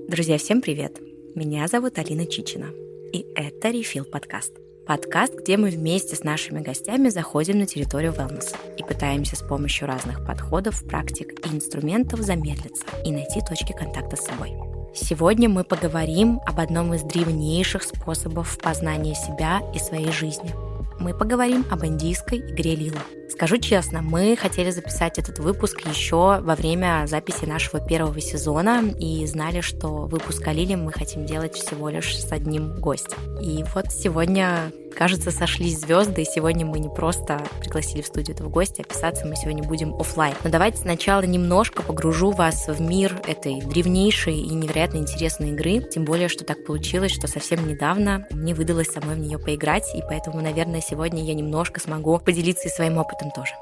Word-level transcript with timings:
Друзья, 0.09 0.37
всем 0.37 0.61
привет! 0.61 0.99
Меня 1.33 1.67
зовут 1.67 1.97
Алина 1.97 2.27
Чичина, 2.27 2.67
и 3.11 3.25
это 3.35 3.69
Refill 3.69 4.03
подкаст. 4.03 4.53
Подкаст, 4.85 5.33
где 5.39 5.57
мы 5.57 5.69
вместе 5.69 6.15
с 6.15 6.23
нашими 6.23 6.59
гостями 6.61 7.09
заходим 7.09 7.57
на 7.57 7.65
территорию 7.65 8.11
wellness 8.11 8.55
и 8.77 8.83
пытаемся 8.83 9.35
с 9.35 9.41
помощью 9.41 9.87
разных 9.87 10.23
подходов, 10.23 10.83
практик 10.83 11.33
и 11.43 11.55
инструментов 11.55 12.19
замедлиться 12.19 12.85
и 13.03 13.11
найти 13.11 13.39
точки 13.41 13.73
контакта 13.73 14.17
с 14.17 14.25
собой. 14.25 14.51
Сегодня 14.93 15.49
мы 15.49 15.63
поговорим 15.63 16.41
об 16.45 16.59
одном 16.59 16.93
из 16.93 17.01
древнейших 17.01 17.81
способов 17.81 18.59
познания 18.59 19.15
себя 19.15 19.63
и 19.73 19.79
своей 19.79 20.11
жизни. 20.11 20.53
Мы 20.99 21.17
поговорим 21.17 21.65
об 21.71 21.83
индийской 21.83 22.37
игре 22.37 22.75
Лила. 22.75 23.01
Скажу 23.41 23.57
честно, 23.57 24.03
мы 24.03 24.37
хотели 24.39 24.69
записать 24.69 25.17
этот 25.17 25.39
выпуск 25.39 25.81
еще 25.87 26.39
во 26.41 26.53
время 26.53 27.07
записи 27.07 27.45
нашего 27.45 27.83
первого 27.83 28.21
сезона 28.21 28.83
и 28.99 29.25
знали, 29.25 29.61
что 29.61 30.05
выпуск 30.05 30.47
о 30.47 30.53
Лиле 30.53 30.77
мы 30.77 30.91
хотим 30.91 31.25
делать 31.25 31.55
всего 31.55 31.89
лишь 31.89 32.19
с 32.19 32.31
одним 32.31 32.79
гостем. 32.79 33.17
И 33.41 33.63
вот 33.73 33.91
сегодня 33.91 34.71
Кажется, 34.95 35.31
сошлись 35.31 35.79
звезды, 35.79 36.21
и 36.21 36.25
сегодня 36.25 36.65
мы 36.65 36.79
не 36.79 36.89
просто 36.89 37.41
пригласили 37.59 38.01
в 38.01 38.07
студию 38.07 38.35
этого 38.35 38.49
гостя, 38.49 38.83
а 38.83 38.89
писаться 38.89 39.25
мы 39.25 39.35
сегодня 39.35 39.63
будем 39.63 39.95
офлайн. 39.95 40.35
Но 40.43 40.49
давайте 40.49 40.77
сначала 40.77 41.21
немножко 41.21 41.81
погружу 41.81 42.31
вас 42.31 42.67
в 42.67 42.81
мир 42.81 43.19
этой 43.25 43.61
древнейшей 43.61 44.37
и 44.37 44.53
невероятно 44.53 44.97
интересной 44.97 45.49
игры, 45.51 45.81
тем 45.81 46.05
более, 46.05 46.27
что 46.27 46.43
так 46.45 46.65
получилось, 46.65 47.11
что 47.11 47.27
совсем 47.27 47.67
недавно 47.67 48.27
мне 48.31 48.53
выдалось 48.53 48.91
самой 48.91 49.15
в 49.15 49.19
нее 49.19 49.39
поиграть, 49.39 49.85
и 49.95 50.01
поэтому, 50.01 50.41
наверное, 50.41 50.81
сегодня 50.81 51.23
я 51.23 51.33
немножко 51.33 51.79
смогу 51.79 52.19
поделиться 52.19 52.67
и 52.67 52.71
своим 52.71 52.97
опытом 52.97 53.31
тоже. 53.31 53.53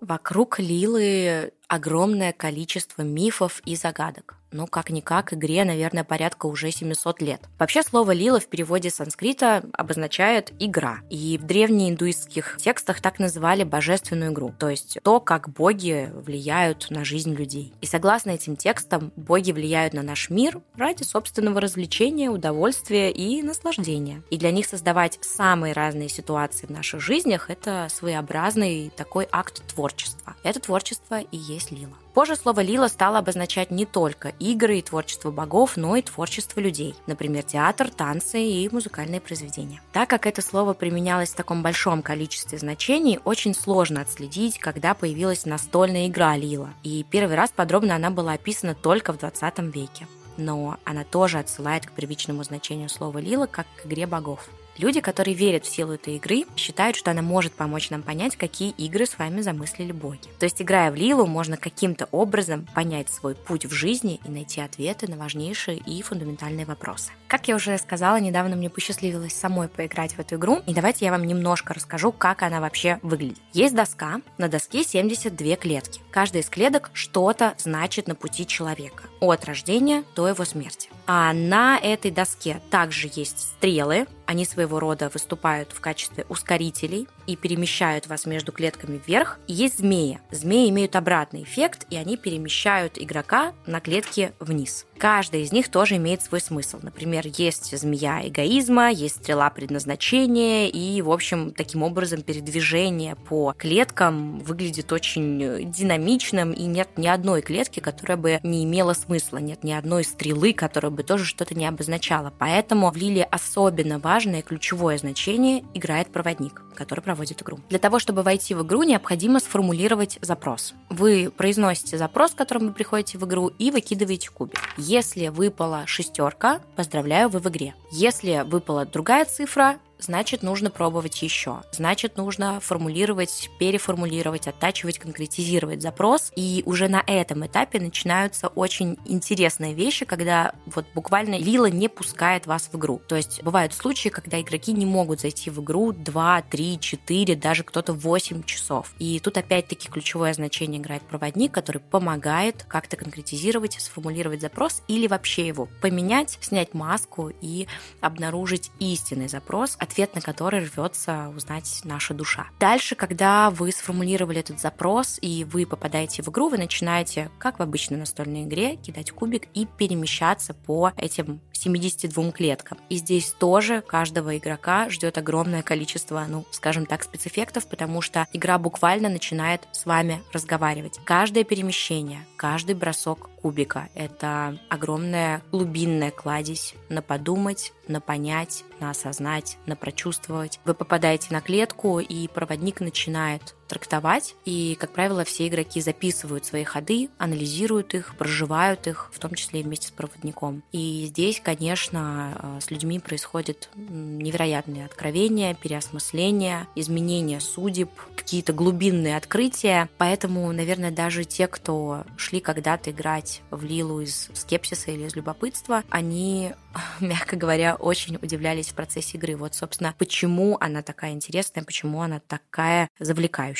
Вокруг 0.00 0.60
Лилы 0.60 1.52
огромное 1.68 2.32
количество 2.32 3.02
мифов 3.02 3.60
и 3.64 3.76
загадок 3.76 4.36
ну, 4.56 4.66
как-никак, 4.66 5.34
игре, 5.34 5.64
наверное, 5.64 6.04
порядка 6.04 6.46
уже 6.46 6.70
700 6.70 7.20
лет. 7.20 7.42
Вообще, 7.58 7.82
слово 7.82 8.12
«лила» 8.12 8.40
в 8.40 8.46
переводе 8.46 8.90
с 8.90 8.94
санскрита 8.94 9.64
обозначает 9.72 10.52
«игра». 10.58 11.00
И 11.10 11.38
в 11.38 11.44
древнеиндуистских 11.44 12.56
текстах 12.58 13.00
так 13.00 13.18
называли 13.18 13.64
божественную 13.64 14.32
игру, 14.32 14.54
то 14.58 14.68
есть 14.68 14.98
то, 15.02 15.20
как 15.20 15.50
боги 15.50 16.10
влияют 16.14 16.86
на 16.90 17.04
жизнь 17.04 17.34
людей. 17.34 17.74
И 17.80 17.86
согласно 17.86 18.30
этим 18.30 18.56
текстам, 18.56 19.12
боги 19.16 19.52
влияют 19.52 19.92
на 19.94 20.02
наш 20.02 20.30
мир 20.30 20.60
ради 20.76 21.02
собственного 21.02 21.60
развлечения, 21.60 22.30
удовольствия 22.30 23.10
и 23.10 23.42
наслаждения. 23.42 24.22
И 24.30 24.38
для 24.38 24.50
них 24.52 24.66
создавать 24.66 25.18
самые 25.22 25.74
разные 25.74 26.08
ситуации 26.08 26.66
в 26.66 26.70
наших 26.70 27.00
жизнях– 27.00 27.46
это 27.50 27.88
своеобразный 27.90 28.90
такой 28.96 29.28
акт 29.30 29.62
творчества. 29.66 30.34
Это 30.42 30.60
творчество 30.60 31.20
и 31.20 31.36
есть 31.36 31.55
лила. 31.70 31.94
Позже 32.14 32.36
слово 32.36 32.60
«лила» 32.60 32.88
стало 32.88 33.18
обозначать 33.18 33.70
не 33.70 33.84
только 33.84 34.28
игры 34.38 34.78
и 34.78 34.82
творчество 34.82 35.30
богов, 35.30 35.76
но 35.76 35.96
и 35.96 36.02
творчество 36.02 36.60
людей, 36.60 36.94
например, 37.06 37.42
театр, 37.42 37.90
танцы 37.90 38.40
и 38.40 38.68
музыкальные 38.72 39.20
произведения. 39.20 39.80
Так 39.92 40.08
как 40.08 40.26
это 40.26 40.42
слово 40.42 40.74
применялось 40.74 41.30
в 41.30 41.36
таком 41.36 41.62
большом 41.62 42.02
количестве 42.02 42.58
значений, 42.58 43.20
очень 43.24 43.54
сложно 43.54 44.00
отследить, 44.00 44.58
когда 44.58 44.94
появилась 44.94 45.46
настольная 45.46 46.06
игра 46.06 46.36
«Лила», 46.36 46.70
и 46.82 47.04
первый 47.10 47.36
раз 47.36 47.50
подробно 47.54 47.96
она 47.96 48.10
была 48.10 48.32
описана 48.32 48.74
только 48.74 49.12
в 49.12 49.18
20 49.18 49.58
веке 49.74 50.06
но 50.38 50.76
она 50.84 51.04
тоже 51.04 51.38
отсылает 51.38 51.86
к 51.86 51.92
привычному 51.92 52.42
значению 52.44 52.88
слова 52.88 53.18
«лила» 53.18 53.46
как 53.46 53.66
к 53.76 53.86
игре 53.86 54.06
богов. 54.06 54.48
Люди, 54.78 55.00
которые 55.00 55.34
верят 55.34 55.64
в 55.64 55.68
силу 55.68 55.94
этой 55.94 56.16
игры, 56.16 56.44
считают, 56.56 56.96
что 56.96 57.10
она 57.10 57.22
может 57.22 57.54
помочь 57.54 57.88
нам 57.90 58.02
понять, 58.02 58.36
какие 58.36 58.70
игры 58.70 59.06
с 59.06 59.18
вами 59.18 59.40
замыслили 59.40 59.92
боги. 59.92 60.28
То 60.38 60.44
есть, 60.44 60.60
играя 60.60 60.90
в 60.90 60.94
Лилу, 60.94 61.26
можно 61.26 61.56
каким-то 61.56 62.08
образом 62.12 62.66
понять 62.74 63.08
свой 63.08 63.34
путь 63.34 63.64
в 63.64 63.72
жизни 63.72 64.20
и 64.24 64.30
найти 64.30 64.60
ответы 64.60 65.10
на 65.10 65.16
важнейшие 65.16 65.78
и 65.78 66.02
фундаментальные 66.02 66.66
вопросы. 66.66 67.10
Как 67.26 67.48
я 67.48 67.56
уже 67.56 67.78
сказала, 67.78 68.20
недавно 68.20 68.54
мне 68.54 68.68
посчастливилось 68.68 69.32
самой 69.32 69.68
поиграть 69.68 70.12
в 70.12 70.18
эту 70.18 70.36
игру, 70.36 70.60
и 70.66 70.74
давайте 70.74 71.06
я 71.06 71.10
вам 71.10 71.26
немножко 71.26 71.72
расскажу, 71.72 72.12
как 72.12 72.42
она 72.42 72.60
вообще 72.60 72.98
выглядит. 73.02 73.38
Есть 73.52 73.74
доска, 73.74 74.20
на 74.36 74.48
доске 74.48 74.84
72 74.84 75.56
клетки. 75.56 76.00
Каждая 76.10 76.42
из 76.42 76.50
клеток 76.50 76.90
что-то 76.92 77.54
значит 77.58 78.08
на 78.08 78.14
пути 78.14 78.46
человека, 78.46 79.04
от 79.20 79.44
рождения 79.44 80.04
до 80.14 80.28
его 80.28 80.44
смерти. 80.44 80.90
А 81.06 81.32
на 81.32 81.78
этой 81.78 82.10
доске 82.10 82.60
также 82.70 83.08
есть 83.14 83.38
стрелы, 83.38 84.06
они 84.26 84.44
своего 84.44 84.80
рода 84.80 85.08
выступают 85.12 85.70
в 85.72 85.80
качестве 85.80 86.26
ускорителей 86.28 87.08
и 87.26 87.36
перемещают 87.36 88.06
вас 88.06 88.26
между 88.26 88.52
клетками 88.52 89.00
вверх. 89.06 89.38
Есть 89.46 89.78
змеи. 89.78 90.20
Змеи 90.30 90.68
имеют 90.70 90.96
обратный 90.96 91.42
эффект, 91.42 91.86
и 91.90 91.96
они 91.96 92.16
перемещают 92.16 92.98
игрока 92.98 93.52
на 93.66 93.80
клетки 93.80 94.32
вниз. 94.40 94.86
Каждая 94.98 95.42
из 95.42 95.52
них 95.52 95.68
тоже 95.68 95.96
имеет 95.96 96.22
свой 96.22 96.40
смысл. 96.40 96.78
Например, 96.82 97.24
есть 97.26 97.76
змея 97.76 98.26
эгоизма, 98.26 98.90
есть 98.90 99.16
стрела 99.16 99.50
предназначения, 99.50 100.68
и, 100.68 101.02
в 101.02 101.10
общем, 101.10 101.52
таким 101.52 101.82
образом 101.82 102.22
передвижение 102.22 103.14
по 103.14 103.54
клеткам 103.58 104.40
выглядит 104.40 104.92
очень 104.92 105.70
динамичным, 105.70 106.52
и 106.52 106.62
нет 106.62 106.88
ни 106.96 107.06
одной 107.06 107.42
клетки, 107.42 107.80
которая 107.80 108.16
бы 108.16 108.40
не 108.42 108.64
имела 108.64 108.94
смысла, 108.94 109.38
нет 109.38 109.64
ни 109.64 109.72
одной 109.72 110.04
стрелы, 110.04 110.54
которая 110.54 110.90
бы 110.90 111.02
тоже 111.02 111.24
что-то 111.24 111.54
не 111.54 111.66
обозначала. 111.66 112.32
Поэтому 112.38 112.90
в 112.90 112.96
Лиле 112.96 113.24
особенно 113.24 113.98
важное 113.98 114.42
ключевое 114.42 114.96
значение 114.98 115.64
играет 115.74 116.10
проводник, 116.10 116.62
который 116.76 117.00
проводит 117.00 117.42
игру. 117.42 117.58
Для 117.68 117.80
того, 117.80 117.98
чтобы 117.98 118.22
войти 118.22 118.54
в 118.54 118.64
игру, 118.64 118.84
необходимо 118.84 119.40
сформулировать 119.40 120.18
запрос. 120.22 120.74
Вы 120.88 121.32
произносите 121.36 121.98
запрос, 121.98 122.30
с 122.30 122.34
которым 122.34 122.68
вы 122.68 122.72
приходите 122.72 123.18
в 123.18 123.24
игру, 123.24 123.48
и 123.48 123.70
выкидываете 123.70 124.30
кубик. 124.30 124.60
Если 124.76 125.28
выпала 125.28 125.84
шестерка, 125.86 126.60
поздравляю, 126.76 127.28
вы 127.28 127.40
в 127.40 127.48
игре. 127.48 127.74
Если 127.90 128.44
выпала 128.46 128.86
другая 128.86 129.24
цифра, 129.24 129.78
значит, 129.98 130.42
нужно 130.42 130.70
пробовать 130.70 131.22
еще. 131.22 131.62
Значит, 131.72 132.16
нужно 132.16 132.60
формулировать, 132.60 133.50
переформулировать, 133.58 134.46
оттачивать, 134.46 134.98
конкретизировать 134.98 135.82
запрос. 135.82 136.32
И 136.36 136.62
уже 136.66 136.88
на 136.88 137.02
этом 137.06 137.46
этапе 137.46 137.80
начинаются 137.80 138.48
очень 138.48 138.98
интересные 139.04 139.74
вещи, 139.74 140.04
когда 140.04 140.52
вот 140.66 140.86
буквально 140.94 141.36
Лила 141.36 141.70
не 141.70 141.88
пускает 141.88 142.46
вас 142.46 142.68
в 142.72 142.76
игру. 142.76 143.00
То 143.08 143.16
есть 143.16 143.42
бывают 143.42 143.72
случаи, 143.74 144.08
когда 144.08 144.40
игроки 144.40 144.72
не 144.72 144.86
могут 144.86 145.20
зайти 145.20 145.50
в 145.50 145.60
игру 145.62 145.92
2, 145.92 146.42
3, 146.42 146.80
4, 146.80 147.36
даже 147.36 147.64
кто-то 147.64 147.92
8 147.92 148.42
часов. 148.44 148.92
И 148.98 149.20
тут 149.20 149.36
опять-таки 149.38 149.88
ключевое 149.88 150.32
значение 150.34 150.80
играет 150.80 151.02
проводник, 151.02 151.52
который 151.52 151.80
помогает 151.80 152.64
как-то 152.68 152.96
конкретизировать, 152.96 153.74
сформулировать 153.80 154.40
запрос 154.40 154.82
или 154.88 155.06
вообще 155.06 155.46
его 155.46 155.68
поменять, 155.80 156.38
снять 156.40 156.74
маску 156.74 157.32
и 157.40 157.66
обнаружить 158.00 158.70
истинный 158.78 159.28
запрос, 159.28 159.76
ответ 159.86 160.14
на 160.14 160.20
который 160.20 160.64
рвется 160.64 161.32
узнать 161.34 161.80
наша 161.84 162.12
душа. 162.12 162.48
Дальше, 162.58 162.94
когда 162.94 163.50
вы 163.50 163.72
сформулировали 163.72 164.40
этот 164.40 164.60
запрос 164.60 165.18
и 165.20 165.44
вы 165.44 165.64
попадаете 165.64 166.22
в 166.22 166.28
игру, 166.28 166.48
вы 166.48 166.58
начинаете, 166.58 167.30
как 167.38 167.58
в 167.58 167.62
обычной 167.62 167.96
настольной 167.96 168.44
игре, 168.44 168.76
кидать 168.76 169.12
кубик 169.12 169.48
и 169.54 169.66
перемещаться 169.66 170.54
по 170.54 170.92
этим 170.96 171.40
72 171.56 172.32
клеткам. 172.32 172.78
И 172.88 172.96
здесь 172.96 173.32
тоже 173.32 173.82
каждого 173.82 174.36
игрока 174.36 174.88
ждет 174.90 175.18
огромное 175.18 175.62
количество, 175.62 176.24
ну, 176.28 176.44
скажем 176.50 176.86
так, 176.86 177.02
спецэффектов, 177.02 177.66
потому 177.66 178.00
что 178.00 178.26
игра 178.32 178.58
буквально 178.58 179.08
начинает 179.08 179.68
с 179.72 179.86
вами 179.86 180.22
разговаривать. 180.32 181.00
Каждое 181.04 181.44
перемещение, 181.44 182.26
каждый 182.36 182.74
бросок 182.74 183.30
кубика— 183.40 183.88
это 183.94 184.58
огромная 184.68 185.42
глубинная 185.52 186.10
кладезь 186.10 186.74
на 186.88 187.02
подумать, 187.02 187.72
на 187.88 188.00
понять, 188.00 188.64
на 188.80 188.90
осознать, 188.90 189.58
на 189.66 189.76
прочувствовать. 189.76 190.60
Вы 190.64 190.74
попадаете 190.74 191.28
на 191.30 191.40
клетку, 191.40 192.00
и 192.00 192.28
проводник 192.28 192.80
начинает 192.80 193.54
трактовать, 193.66 194.34
и, 194.44 194.76
как 194.78 194.92
правило, 194.92 195.24
все 195.24 195.48
игроки 195.48 195.80
записывают 195.80 196.44
свои 196.44 196.64
ходы, 196.64 197.10
анализируют 197.18 197.94
их, 197.94 198.16
проживают 198.16 198.86
их, 198.86 199.10
в 199.12 199.18
том 199.18 199.34
числе 199.34 199.60
и 199.60 199.62
вместе 199.62 199.88
с 199.88 199.90
проводником. 199.90 200.62
И 200.72 201.06
здесь, 201.08 201.40
конечно, 201.42 202.36
э, 202.38 202.60
с 202.62 202.70
людьми 202.70 202.98
происходит 202.98 203.68
невероятные 203.74 204.84
откровения, 204.84 205.54
переосмысления, 205.54 206.68
изменения 206.74 207.40
судеб, 207.40 207.90
какие-то 208.14 208.52
глубинные 208.52 209.16
открытия. 209.16 209.88
Поэтому, 209.98 210.50
наверное, 210.52 210.90
даже 210.90 211.24
те, 211.24 211.46
кто 211.46 212.04
шли 212.16 212.40
когда-то 212.40 212.90
играть 212.90 213.42
в 213.50 213.64
Лилу 213.64 214.00
из 214.00 214.30
скепсиса 214.34 214.90
или 214.90 215.04
из 215.04 215.16
любопытства, 215.16 215.82
они 215.90 216.52
мягко 217.00 217.36
говоря, 217.36 217.76
очень 217.76 218.16
удивлялись 218.16 218.68
в 218.68 218.74
процессе 218.74 219.18
игры. 219.18 219.36
Вот, 219.36 219.54
собственно, 219.54 219.94
почему 219.98 220.56
она 220.60 220.82
такая 220.82 221.12
интересная, 221.12 221.64
почему 221.64 222.02
она 222.02 222.20
такая 222.20 222.88
завлекающая. 222.98 223.55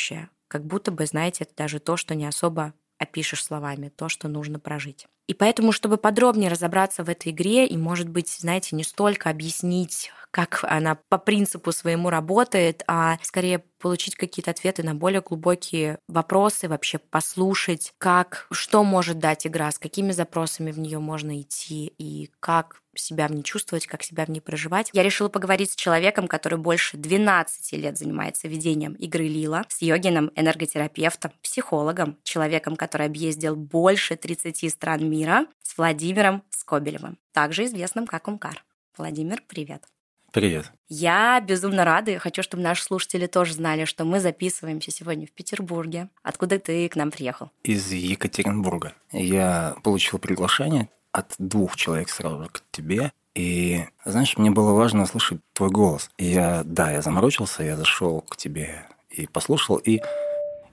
Как 0.48 0.64
будто 0.64 0.90
бы, 0.92 1.06
знаете, 1.06 1.44
это 1.44 1.54
даже 1.56 1.80
то, 1.80 1.96
что 1.96 2.14
не 2.14 2.26
особо 2.26 2.74
опишешь 2.98 3.44
словами, 3.44 3.90
то, 3.94 4.08
что 4.08 4.28
нужно 4.28 4.58
прожить. 4.58 5.06
И 5.26 5.34
поэтому, 5.34 5.72
чтобы 5.72 5.96
подробнее 5.96 6.50
разобраться 6.50 7.04
в 7.04 7.08
этой 7.10 7.32
игре 7.32 7.66
и, 7.66 7.76
может 7.76 8.08
быть, 8.08 8.28
знаете, 8.30 8.76
не 8.76 8.84
столько 8.84 9.28
объяснить, 9.28 10.10
как 10.36 10.64
она 10.64 10.98
по 11.08 11.16
принципу 11.16 11.72
своему 11.72 12.10
работает, 12.10 12.82
а 12.86 13.16
скорее 13.22 13.60
получить 13.78 14.16
какие-то 14.16 14.50
ответы 14.50 14.82
на 14.82 14.94
более 14.94 15.22
глубокие 15.22 15.98
вопросы, 16.08 16.68
вообще 16.68 16.98
послушать, 16.98 17.94
как, 17.96 18.46
что 18.52 18.84
может 18.84 19.18
дать 19.18 19.46
игра, 19.46 19.72
с 19.72 19.78
какими 19.78 20.12
запросами 20.12 20.72
в 20.72 20.78
нее 20.78 20.98
можно 20.98 21.40
идти 21.40 21.86
и 21.96 22.30
как 22.38 22.82
себя 22.94 23.28
в 23.28 23.32
ней 23.32 23.44
чувствовать, 23.44 23.86
как 23.86 24.02
себя 24.02 24.26
в 24.26 24.28
ней 24.28 24.40
проживать. 24.40 24.90
Я 24.92 25.02
решила 25.02 25.30
поговорить 25.30 25.72
с 25.72 25.74
человеком, 25.74 26.28
который 26.28 26.58
больше 26.58 26.98
12 26.98 27.72
лет 27.72 27.96
занимается 27.96 28.46
ведением 28.46 28.92
игры 28.92 29.28
Лила, 29.28 29.64
с 29.70 29.80
йогином, 29.80 30.30
энерготерапевтом, 30.36 31.32
психологом, 31.42 32.18
человеком, 32.24 32.76
который 32.76 33.06
объездил 33.06 33.56
больше 33.56 34.16
30 34.16 34.70
стран 34.70 35.08
мира, 35.08 35.46
с 35.62 35.78
Владимиром 35.78 36.42
Скобелевым, 36.50 37.16
также 37.32 37.64
известным 37.64 38.06
как 38.06 38.28
Умкар. 38.28 38.62
Владимир, 38.98 39.42
привет. 39.48 39.95
Привет. 40.36 40.70
Я 40.90 41.40
безумно 41.40 41.86
рада 41.86 42.10
и 42.10 42.18
хочу, 42.18 42.42
чтобы 42.42 42.62
наши 42.62 42.82
слушатели 42.82 43.26
тоже 43.26 43.54
знали, 43.54 43.86
что 43.86 44.04
мы 44.04 44.20
записываемся 44.20 44.90
сегодня 44.90 45.26
в 45.26 45.30
Петербурге. 45.30 46.10
Откуда 46.22 46.58
ты 46.58 46.90
к 46.90 46.94
нам 46.94 47.10
приехал? 47.10 47.50
Из 47.62 47.90
Екатеринбурга. 47.90 48.92
Я 49.12 49.76
получил 49.82 50.18
приглашение 50.18 50.90
от 51.10 51.34
двух 51.38 51.76
человек 51.76 52.10
сразу 52.10 52.50
к 52.52 52.62
тебе. 52.70 53.12
И, 53.34 53.86
знаешь, 54.04 54.36
мне 54.36 54.50
было 54.50 54.74
важно 54.74 55.06
слышать 55.06 55.40
твой 55.54 55.70
голос. 55.70 56.10
И 56.18 56.26
я, 56.26 56.64
да, 56.66 56.90
я 56.90 57.00
заморочился, 57.00 57.62
я 57.62 57.74
зашел 57.74 58.20
к 58.20 58.36
тебе 58.36 58.84
и 59.08 59.26
послушал, 59.26 59.76
и, 59.76 60.02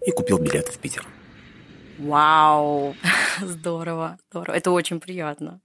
и 0.05 0.11
купил 0.11 0.39
билет 0.39 0.67
в 0.67 0.77
Питер. 0.77 1.07
Вау, 1.99 2.97
здорово, 3.41 4.17
здорово. 4.29 4.57
Это 4.57 4.71
очень 4.71 4.99
приятно. 4.99 5.61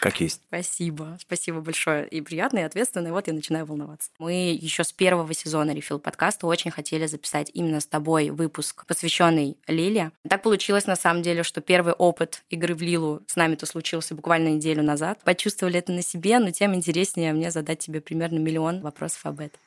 Как 0.00 0.20
есть. 0.20 0.42
Спасибо. 0.48 1.18
Спасибо 1.20 1.60
большое. 1.60 2.06
И 2.08 2.20
приятно, 2.20 2.58
и 2.58 2.62
ответственно. 2.62 3.08
И 3.08 3.10
вот 3.10 3.26
я 3.26 3.32
начинаю 3.32 3.66
волноваться. 3.66 4.10
Мы 4.18 4.58
еще 4.60 4.84
с 4.84 4.92
первого 4.92 5.32
сезона 5.34 5.72
Refill 5.72 5.98
подкаста 5.98 6.46
очень 6.46 6.70
хотели 6.70 7.06
записать 7.06 7.50
именно 7.54 7.80
с 7.80 7.86
тобой 7.86 8.30
выпуск, 8.30 8.86
посвященный 8.86 9.56
Лиле. 9.66 10.12
Так 10.28 10.42
получилось, 10.42 10.86
на 10.86 10.96
самом 10.96 11.22
деле, 11.22 11.42
что 11.42 11.60
первый 11.60 11.92
опыт 11.92 12.42
игры 12.50 12.74
в 12.74 12.82
Лилу 12.82 13.22
с 13.26 13.36
нами-то 13.36 13.66
случился 13.66 14.14
буквально 14.14 14.48
неделю 14.48 14.82
назад. 14.82 15.20
Почувствовали 15.24 15.78
это 15.78 15.92
на 15.92 16.02
себе, 16.02 16.38
но 16.38 16.50
тем 16.50 16.74
интереснее 16.74 17.32
мне 17.32 17.50
задать 17.50 17.80
тебе 17.80 18.00
примерно 18.00 18.38
миллион 18.38 18.80
вопросов 18.80 19.20
об 19.24 19.40
этом. 19.40 19.60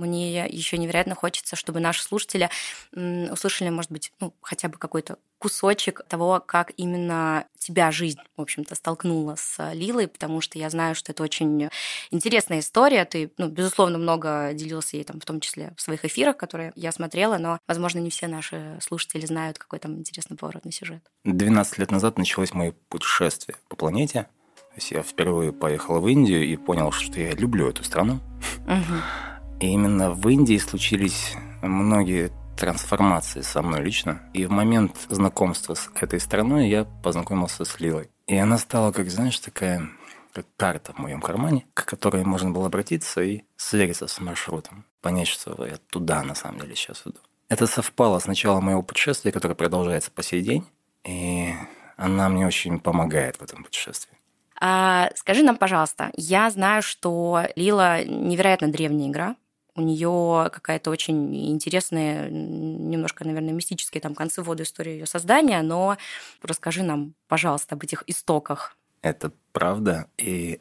Мне 0.00 0.46
еще 0.46 0.78
невероятно 0.78 1.14
хочется, 1.14 1.56
чтобы 1.56 1.80
наши 1.80 2.02
слушатели 2.02 2.50
услышали, 2.92 3.68
может 3.68 3.92
быть, 3.92 4.12
ну, 4.20 4.34
хотя 4.40 4.68
бы 4.68 4.78
какой-то 4.78 5.18
кусочек 5.38 6.02
того, 6.06 6.42
как 6.44 6.72
именно 6.76 7.46
тебя 7.58 7.90
жизнь, 7.90 8.18
в 8.36 8.42
общем-то, 8.42 8.74
столкнула 8.74 9.36
с 9.38 9.72
Лилой, 9.72 10.06
потому 10.06 10.42
что 10.42 10.58
я 10.58 10.68
знаю, 10.68 10.94
что 10.94 11.12
это 11.12 11.22
очень 11.22 11.70
интересная 12.10 12.60
история. 12.60 13.06
Ты, 13.06 13.32
ну, 13.38 13.48
безусловно, 13.48 13.96
много 13.96 14.50
делился 14.52 14.98
ей 14.98 15.04
там, 15.04 15.18
в 15.18 15.24
том 15.24 15.40
числе 15.40 15.72
в 15.76 15.80
своих 15.80 16.04
эфирах, 16.04 16.36
которые 16.36 16.72
я 16.76 16.92
смотрела, 16.92 17.38
но, 17.38 17.58
возможно, 17.66 18.00
не 18.00 18.10
все 18.10 18.26
наши 18.26 18.78
слушатели 18.82 19.24
знают, 19.24 19.58
какой 19.58 19.78
там 19.78 19.98
интересный 19.98 20.36
поворотный 20.36 20.72
сюжет. 20.72 21.02
12 21.24 21.78
лет 21.78 21.90
назад 21.90 22.18
началось 22.18 22.52
мое 22.52 22.74
путешествие 22.88 23.56
по 23.68 23.76
планете. 23.76 24.26
То 24.70 24.76
есть 24.76 24.90
я 24.90 25.02
впервые 25.02 25.52
поехал 25.52 26.00
в 26.00 26.06
Индию 26.06 26.44
и 26.44 26.56
понял, 26.56 26.92
что 26.92 27.18
я 27.18 27.32
люблю 27.32 27.68
эту 27.68 27.82
страну. 27.82 28.20
Угу. 28.66 29.29
И 29.60 29.66
именно 29.66 30.10
в 30.10 30.26
Индии 30.28 30.56
случились 30.56 31.34
многие 31.62 32.30
трансформации 32.56 33.42
со 33.42 33.60
мной 33.60 33.82
лично. 33.82 34.22
И 34.32 34.46
в 34.46 34.50
момент 34.50 34.96
знакомства 35.10 35.74
с 35.74 35.90
этой 36.00 36.18
страной 36.18 36.68
я 36.68 36.84
познакомился 36.84 37.64
с 37.64 37.78
Лилой. 37.78 38.10
И 38.26 38.36
она 38.36 38.56
стала, 38.56 38.90
как 38.90 39.10
знаешь, 39.10 39.38
такая 39.38 39.88
как 40.32 40.46
карта 40.56 40.92
в 40.92 40.98
моем 40.98 41.20
кармане, 41.20 41.66
к 41.74 41.84
которой 41.84 42.24
можно 42.24 42.50
было 42.50 42.66
обратиться 42.66 43.20
и 43.20 43.42
свериться 43.56 44.06
с 44.06 44.20
маршрутом. 44.20 44.84
Понять, 45.02 45.28
что 45.28 45.66
я 45.66 45.76
туда 45.90 46.22
на 46.22 46.34
самом 46.34 46.60
деле 46.60 46.74
сейчас 46.74 47.02
иду. 47.04 47.18
Это 47.48 47.66
совпало 47.66 48.18
с 48.18 48.26
началом 48.26 48.64
моего 48.64 48.82
путешествия, 48.82 49.32
которое 49.32 49.54
продолжается 49.54 50.10
по 50.10 50.22
сей 50.22 50.40
день. 50.40 50.64
И 51.04 51.52
она 51.96 52.28
мне 52.28 52.46
очень 52.46 52.78
помогает 52.78 53.36
в 53.36 53.42
этом 53.42 53.64
путешествии. 53.64 54.16
А, 54.60 55.10
скажи 55.16 55.42
нам, 55.42 55.56
пожалуйста, 55.56 56.12
я 56.16 56.48
знаю, 56.50 56.82
что 56.82 57.42
Лила 57.56 58.04
невероятно 58.04 58.68
древняя 58.68 59.10
игра, 59.10 59.36
у 59.74 59.82
нее 59.82 60.50
какая-то 60.52 60.90
очень 60.90 61.50
интересная, 61.50 62.28
немножко, 62.30 63.24
наверное, 63.24 63.52
мистические 63.52 64.00
там 64.00 64.14
концы 64.14 64.42
воды 64.42 64.64
истории 64.64 64.92
ее 64.92 65.06
создания, 65.06 65.62
но 65.62 65.96
расскажи 66.42 66.82
нам, 66.82 67.14
пожалуйста, 67.28 67.74
об 67.74 67.82
этих 67.82 68.04
истоках. 68.06 68.76
Это 69.02 69.32
правда, 69.52 70.08
и 70.18 70.60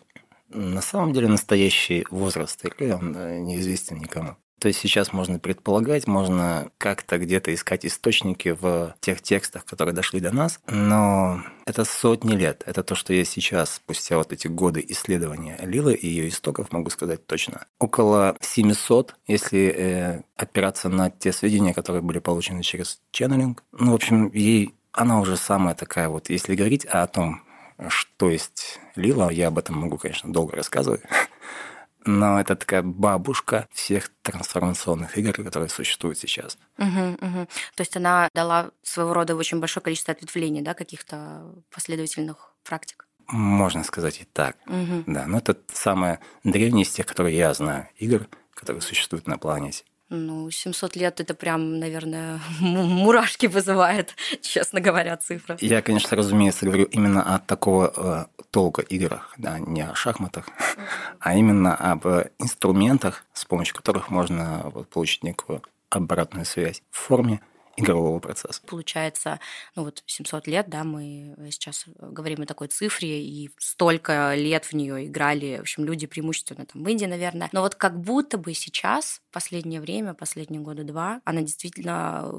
на 0.50 0.82
самом 0.82 1.14
деле 1.14 1.28
настоящий 1.28 2.06
возраст 2.10 2.64
игры, 2.66 2.96
он 2.96 3.16
э, 3.16 3.40
неизвестен 3.40 3.98
никому. 3.98 4.38
То 4.60 4.68
есть 4.68 4.80
сейчас 4.80 5.14
можно 5.14 5.40
предполагать, 5.40 6.08
можно 6.08 6.70
как-то 6.78 7.18
где-то 7.18 7.54
искать 7.54 7.86
источники 7.86 8.58
в 8.60 8.96
тех 9.00 9.22
текстах, 9.22 9.66
которые 9.66 9.96
дошли 9.96 10.20
до 10.20 10.34
нас, 10.34 10.60
но 10.68 11.42
это 11.66 11.86
сотни 11.86 12.34
лет. 12.34 12.64
Это 12.66 12.84
то, 12.84 12.96
что 12.96 13.14
я 13.14 13.26
сейчас, 13.26 13.76
спустя 13.76 14.18
вот 14.18 14.34
эти 14.34 14.48
годы 14.48 14.84
исследования 14.90 15.58
Лилы 15.62 15.94
и 15.94 16.08
ее 16.08 16.30
истоков, 16.30 16.72
могу 16.72 16.90
сказать 16.90 17.26
точно. 17.26 17.66
Около 17.80 18.36
700, 18.42 19.16
если 19.28 19.74
э, 19.76 20.22
опираться 20.36 20.90
на 20.90 21.10
те 21.10 21.32
сведения, 21.32 21.74
которые 21.74 22.02
были 22.02 22.20
получены 22.20 22.64
через 22.64 23.00
ченнелинг. 23.12 23.64
Ну, 23.72 23.92
в 23.92 23.96
общем, 23.96 24.32
ей 24.34 24.74
она 24.92 25.20
уже 25.20 25.38
самая 25.38 25.76
такая 25.76 26.10
вот, 26.10 26.30
если 26.30 26.56
говорить 26.56 26.86
о 26.86 27.06
том, 27.08 27.42
что 27.88 28.30
есть 28.30 28.80
Лила, 28.96 29.32
я 29.32 29.48
об 29.48 29.58
этом 29.58 29.78
могу, 29.78 29.98
конечно, 29.98 30.32
долго 30.32 30.56
рассказывать 30.56 31.02
но 32.06 32.40
это 32.40 32.56
такая 32.56 32.82
бабушка 32.82 33.68
всех 33.72 34.10
трансформационных 34.22 35.18
игр, 35.18 35.34
которые 35.34 35.70
существуют 35.70 36.18
сейчас. 36.18 36.58
Угу, 36.78 37.18
угу. 37.22 37.48
То 37.76 37.82
есть 37.82 37.96
она 37.98 38.30
дала 38.34 38.72
своего 38.84 39.14
рода 39.14 39.36
очень 39.36 39.60
большое 39.60 39.84
количество 39.84 40.14
ответвлений, 40.14 40.62
да, 40.62 40.74
каких-то 40.74 41.54
последовательных 41.74 42.54
практик. 42.64 43.06
Можно 43.28 43.84
сказать 43.84 44.22
и 44.22 44.26
так. 44.26 44.58
Угу. 44.66 45.04
Да, 45.08 45.28
но 45.28 45.38
это 45.38 45.58
самая 45.72 46.20
древняя 46.44 46.84
из 46.84 46.90
тех, 46.90 47.06
которые 47.06 47.38
я 47.38 47.54
знаю, 47.54 47.88
игр, 47.98 48.28
которые 48.54 48.82
существуют 48.82 49.28
на 49.28 49.38
планете. 49.38 49.84
Ну, 50.10 50.50
700 50.50 50.96
лет 50.96 51.20
это 51.20 51.36
прям, 51.36 51.80
наверное, 51.80 52.40
мурашки 52.60 53.46
вызывает, 53.46 54.16
честно 54.42 54.82
говоря, 54.82 55.16
цифра. 55.18 55.58
Я, 55.62 55.82
конечно, 55.82 56.18
разумеется, 56.18 56.66
говорю 56.66 56.86
именно 56.86 57.36
о 57.36 57.40
такого 57.40 57.94
э, 57.96 58.44
толка 58.50 58.82
играх, 58.82 59.34
да, 59.38 59.60
не 59.60 59.82
о 59.82 59.94
шахматах, 59.94 60.48
а 61.20 61.36
именно 61.36 61.76
об 61.76 62.08
инструментах, 62.40 63.26
с 63.34 63.46
помощью 63.46 63.76
которых 63.76 64.10
можно 64.10 64.72
вот, 64.74 64.90
получить 64.90 65.24
некую 65.24 65.62
обратную 65.92 66.46
связь 66.46 66.82
в 66.90 66.98
форме 66.98 67.42
игрового 67.80 68.20
процесса. 68.20 68.62
Получается, 68.66 69.40
ну 69.76 69.84
вот 69.84 70.04
700 70.06 70.48
лет, 70.48 70.70
да, 70.70 70.84
мы 70.84 71.36
сейчас 71.52 71.86
говорим 71.88 72.42
о 72.42 72.46
такой 72.46 72.68
цифре, 72.68 73.24
и 73.24 73.52
столько 73.58 74.34
лет 74.36 74.66
в 74.66 74.74
нее 74.74 75.08
играли, 75.08 75.58
в 75.58 75.62
общем, 75.62 75.86
люди 75.86 76.08
преимущественно 76.08 76.66
там 76.66 76.84
в 76.84 76.88
Индии, 76.88 77.06
наверное. 77.06 77.50
Но 77.52 77.62
вот 77.62 77.76
как 77.76 78.00
будто 78.00 78.38
бы 78.38 78.54
сейчас, 78.54 79.22
последнее 79.32 79.82
время, 79.82 80.14
последние 80.14 80.62
года 80.62 80.84
два, 80.84 81.22
она 81.26 81.42
действительно 81.42 82.32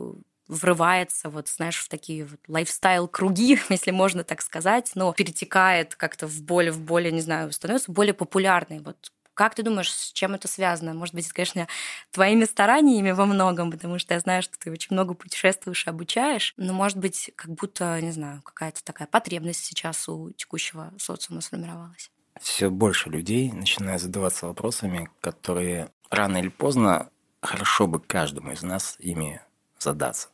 врывается, 0.51 1.31
вот, 1.31 1.49
знаешь, 1.49 1.79
в 1.79 1.89
такие 1.89 2.25
вот 2.27 2.41
лайфстайл-круги, 2.49 3.59
если 3.71 3.93
можно 3.93 4.25
так 4.25 4.43
сказать, 4.43 4.91
но 4.95 5.13
перетекает 5.13 5.95
как-то 5.95 6.27
в 6.27 6.43
более, 6.43 6.73
в 6.73 6.81
более, 6.81 7.13
не 7.13 7.21
знаю, 7.21 7.53
становится 7.53 7.93
более 7.93 8.15
популярной. 8.15 8.81
Вот 8.81 9.13
как 9.41 9.55
ты 9.55 9.63
думаешь, 9.63 9.91
с 9.91 10.13
чем 10.13 10.35
это 10.35 10.49
связано? 10.49 10.93
Может 10.93 11.15
быть, 11.15 11.25
это, 11.25 11.35
конечно, 11.35 11.67
твоими 12.11 12.45
стараниями 12.45 13.13
во 13.13 13.25
многом, 13.25 13.71
потому 13.71 13.99
что 13.99 14.13
я 14.13 14.21
знаю, 14.21 14.43
что 14.43 14.59
ты 14.59 14.71
очень 14.71 14.89
много 14.91 15.15
путешествуешь 15.15 15.87
и 15.87 15.89
обучаешь, 15.89 16.53
но, 16.59 16.75
может 16.75 16.99
быть, 16.99 17.31
как 17.37 17.51
будто, 17.53 17.99
не 18.03 18.11
знаю, 18.11 18.43
какая-то 18.43 18.85
такая 18.85 19.09
потребность 19.09 19.65
сейчас 19.65 20.07
у 20.11 20.31
текущего 20.33 20.93
социума 20.99 21.41
сформировалась. 21.41 22.11
Все 22.39 22.69
больше 22.69 23.09
людей 23.09 23.51
начинают 23.51 24.03
задаваться 24.03 24.47
вопросами, 24.47 25.09
которые 25.23 25.89
рано 26.11 26.37
или 26.37 26.49
поздно 26.49 27.09
хорошо 27.41 27.87
бы 27.87 27.99
каждому 27.99 28.53
из 28.53 28.63
нас 28.63 28.97
ими 28.99 29.41
задаться. 29.79 30.29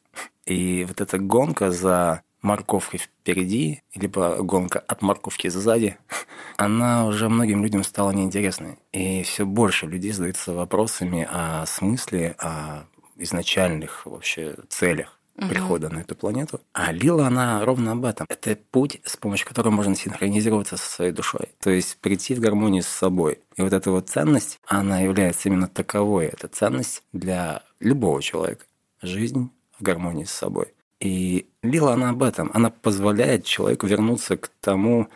И 0.46 0.84
вот 0.84 1.00
эта 1.00 1.18
гонка 1.18 1.70
за 1.70 2.22
морковкой 2.43 3.00
впереди, 3.00 3.83
либо 3.95 4.37
гонка 4.43 4.78
от 4.78 5.02
морковки 5.02 5.49
сзади, 5.49 5.97
она 6.57 7.07
уже 7.07 7.28
многим 7.28 7.62
людям 7.62 7.85
стала 7.85 8.11
неинтересной. 8.11 8.78
И 8.93 9.23
все 9.23 9.45
больше 9.45 9.87
людей 9.87 10.12
задаются 10.12 10.52
вопросами 10.52 11.26
о 11.31 11.66
смысле, 11.66 12.37
о 12.38 12.85
изначальных 13.16 14.07
вообще 14.07 14.57
целях 14.69 15.19
угу. 15.37 15.49
прихода 15.49 15.88
на 15.88 16.00
эту 16.00 16.14
планету. 16.14 16.61
А 16.73 16.93
Лила, 16.93 17.26
она 17.26 17.64
ровно 17.64 17.93
об 17.93 18.05
этом. 18.05 18.26
Это 18.28 18.57
путь, 18.71 19.00
с 19.05 19.16
помощью 19.16 19.47
которого 19.47 19.73
можно 19.73 19.95
синхронизироваться 19.95 20.76
со 20.76 20.90
своей 20.90 21.12
душой. 21.12 21.49
То 21.61 21.71
есть 21.71 21.99
прийти 21.99 22.35
в 22.35 22.40
гармонию 22.40 22.83
с 22.83 22.88
собой. 22.88 23.40
И 23.57 23.62
вот 23.62 23.73
эта 23.73 23.90
вот 23.90 24.09
ценность, 24.09 24.61
она 24.66 25.00
является 25.00 25.49
именно 25.49 25.69
таковой. 25.69 26.26
Это 26.26 26.49
ценность 26.49 27.02
для 27.12 27.62
любого 27.81 28.23
человека. 28.23 28.64
Жизнь 29.02 29.50
в 29.78 29.83
гармонии 29.83 30.25
с 30.25 30.33
собой. 30.33 30.73
И 31.00 31.47
Лила, 31.62 31.95
она 31.95 32.11
об 32.11 32.23
этом. 32.23 32.50
Она 32.55 32.71
позволяет 32.71 33.45
человеку 33.45 33.87
вернуться 33.87 34.37
к 34.37 34.49
тому 34.61 35.09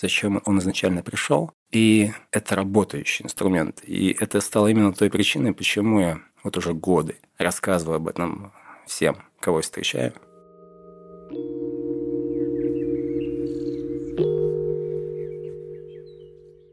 зачем 0.00 0.40
он 0.44 0.58
изначально 0.58 1.02
пришел. 1.02 1.52
И 1.70 2.12
это 2.32 2.56
работающий 2.56 3.24
инструмент. 3.24 3.82
И 3.84 4.16
это 4.18 4.40
стало 4.40 4.68
именно 4.68 4.92
той 4.92 5.10
причиной, 5.10 5.52
почему 5.52 6.00
я 6.00 6.18
вот 6.42 6.56
уже 6.56 6.72
годы 6.72 7.16
рассказываю 7.38 7.96
об 7.96 8.08
этом 8.08 8.52
всем, 8.86 9.18
кого 9.38 9.58
я 9.58 9.62
встречаю. 9.62 10.14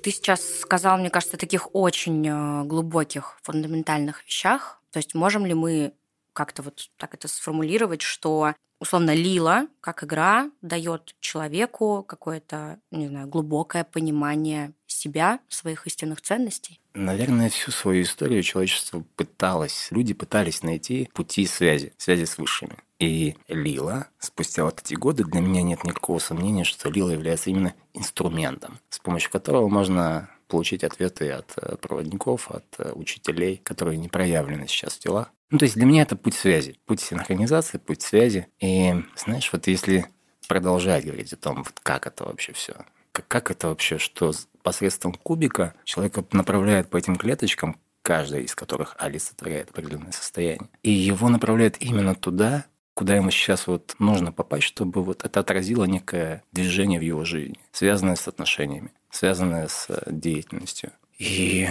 Ты 0.04 0.12
сейчас 0.12 0.60
сказал, 0.60 0.98
мне 0.98 1.10
кажется, 1.10 1.36
таких 1.36 1.76
очень 1.76 2.26
э, 2.26 2.64
глубоких, 2.64 3.38
фундаментальных 3.44 4.26
вещах. 4.26 4.82
То 4.92 5.00
есть 5.00 5.14
можем 5.14 5.46
ли 5.46 5.54
мы 5.54 5.92
как-то 6.38 6.62
вот 6.62 6.91
так 6.98 7.15
это 7.15 7.27
сформулировать, 7.27 8.03
что 8.03 8.53
условно 8.79 9.15
Лила 9.15 9.67
как 9.82 10.03
игра 10.03 10.51
дает 10.62 11.15
человеку 11.20 12.06
какое-то, 12.08 12.79
не 12.91 13.08
знаю, 13.08 13.27
глубокое 13.27 13.84
понимание 13.84 14.74
себя, 14.86 15.39
своих 15.50 15.88
истинных 15.88 16.22
ценностей? 16.22 16.79
Наверное, 16.94 17.50
всю 17.50 17.72
свою 17.72 18.03
историю 18.03 18.44
человечество 18.44 19.03
пыталось, 19.15 19.88
люди 19.89 20.13
пытались 20.13 20.62
найти 20.62 21.10
пути 21.15 21.48
связи, 21.48 21.91
связи 21.98 22.25
с 22.25 22.38
высшими. 22.38 22.77
И 23.00 23.36
Лила, 23.48 24.08
спустя 24.20 24.63
вот 24.63 24.79
эти 24.84 24.94
годы, 24.94 25.24
для 25.24 25.41
меня 25.41 25.63
нет 25.63 25.84
никакого 25.84 26.20
сомнения, 26.20 26.63
что 26.63 26.91
Лила 26.91 27.13
является 27.13 27.50
именно 27.50 27.74
инструментом, 27.96 28.79
с 28.89 29.00
помощью 29.00 29.32
которого 29.32 29.70
можно 29.70 30.29
получить 30.48 30.84
ответы 30.84 31.32
от 31.32 31.51
э, 31.58 31.77
проводников, 31.77 32.50
от 32.51 32.65
э, 32.77 32.91
учителей, 32.94 33.58
которые 33.58 33.98
не 33.98 34.08
проявлены 34.08 34.67
сейчас 34.67 34.94
в 34.94 35.00
делах. 35.01 35.32
Ну, 35.50 35.58
то 35.58 35.66
есть 35.66 35.75
для 35.75 35.86
меня 35.86 36.01
это 36.01 36.16
путь 36.16 36.36
связи, 36.36 36.77
путь 36.86 37.01
синхронизации, 37.01 37.77
путь 37.77 38.01
связи. 38.01 38.48
И 38.60 38.94
знаешь, 39.16 39.50
вот 39.51 39.68
если 39.68 40.06
продолжать 40.48 41.06
говорить 41.06 41.34
о 41.34 41.38
том, 41.38 41.58
вот 41.58 41.74
как 41.84 42.08
это 42.08 42.25
вообще 42.25 42.54
все, 42.54 42.74
как, 43.12 43.27
как 43.27 43.51
это 43.51 43.70
вообще, 43.70 43.98
что 43.98 44.34
посредством 44.62 45.13
кубика 45.13 45.74
человека 45.84 46.25
направляет 46.32 46.89
по 46.89 46.98
этим 46.98 47.16
клеточкам, 47.16 47.80
каждая 48.01 48.42
из 48.42 48.56
которых 48.56 48.96
олицетворяет 49.00 49.70
определенное 49.70 50.12
состояние. 50.12 50.70
И 50.84 50.92
его 50.92 51.30
направляет 51.30 51.82
именно 51.82 52.16
туда, 52.16 52.66
куда 52.94 53.16
ему 53.16 53.32
сейчас 53.32 53.68
вот 53.68 53.96
нужно 54.00 54.32
попасть, 54.32 54.63
чтобы 54.66 55.04
вот 55.04 55.24
это 55.24 55.39
отразило 55.39 55.86
некое 55.86 56.44
движение 56.51 57.00
в 57.00 57.04
его 57.04 57.25
жизни, 57.25 57.60
связанное 57.72 58.16
с 58.16 58.27
отношениями, 58.27 58.92
связанное 59.12 59.68
с 59.68 59.86
э, 59.89 60.01
деятельностью. 60.08 60.92
И 61.20 61.68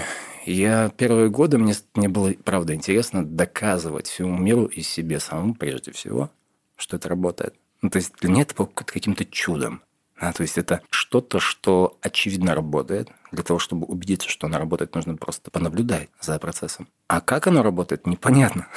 я 0.53 0.91
первые 0.91 1.29
годы, 1.31 1.59
мне, 1.59 1.75
мне 1.95 2.09
было, 2.09 2.33
правда, 2.45 2.75
интересно 2.75 3.25
доказывать 3.25 4.07
всему 4.07 4.37
миру 4.39 4.67
и 4.67 4.83
себе 4.83 5.21
самому, 5.21 5.55
прежде 5.55 5.93
всего, 5.93 6.31
что 6.77 6.97
это 6.97 7.09
работает. 7.09 7.55
Ну, 7.83 7.91
то 7.91 7.97
есть 7.97 8.13
для 8.21 8.31
меня 8.31 8.43
это 8.43 8.55
было 8.55 8.67
каким-то 8.67 9.25
чудом. 9.25 9.83
А, 10.19 10.33
то 10.33 10.43
есть 10.43 10.57
это 10.57 10.81
что-то, 10.91 11.41
что 11.41 11.99
очевидно 12.01 12.55
работает. 12.55 13.11
Для 13.33 13.43
того, 13.43 13.59
чтобы 13.59 13.87
убедиться, 13.87 14.31
что 14.31 14.47
оно 14.47 14.59
работает, 14.59 14.95
нужно 14.95 15.17
просто 15.17 15.51
понаблюдать 15.51 16.09
за 16.21 16.39
процессом. 16.39 16.89
А 17.07 17.21
как 17.21 17.47
оно 17.47 17.63
работает, 17.63 18.07
непонятно. 18.07 18.69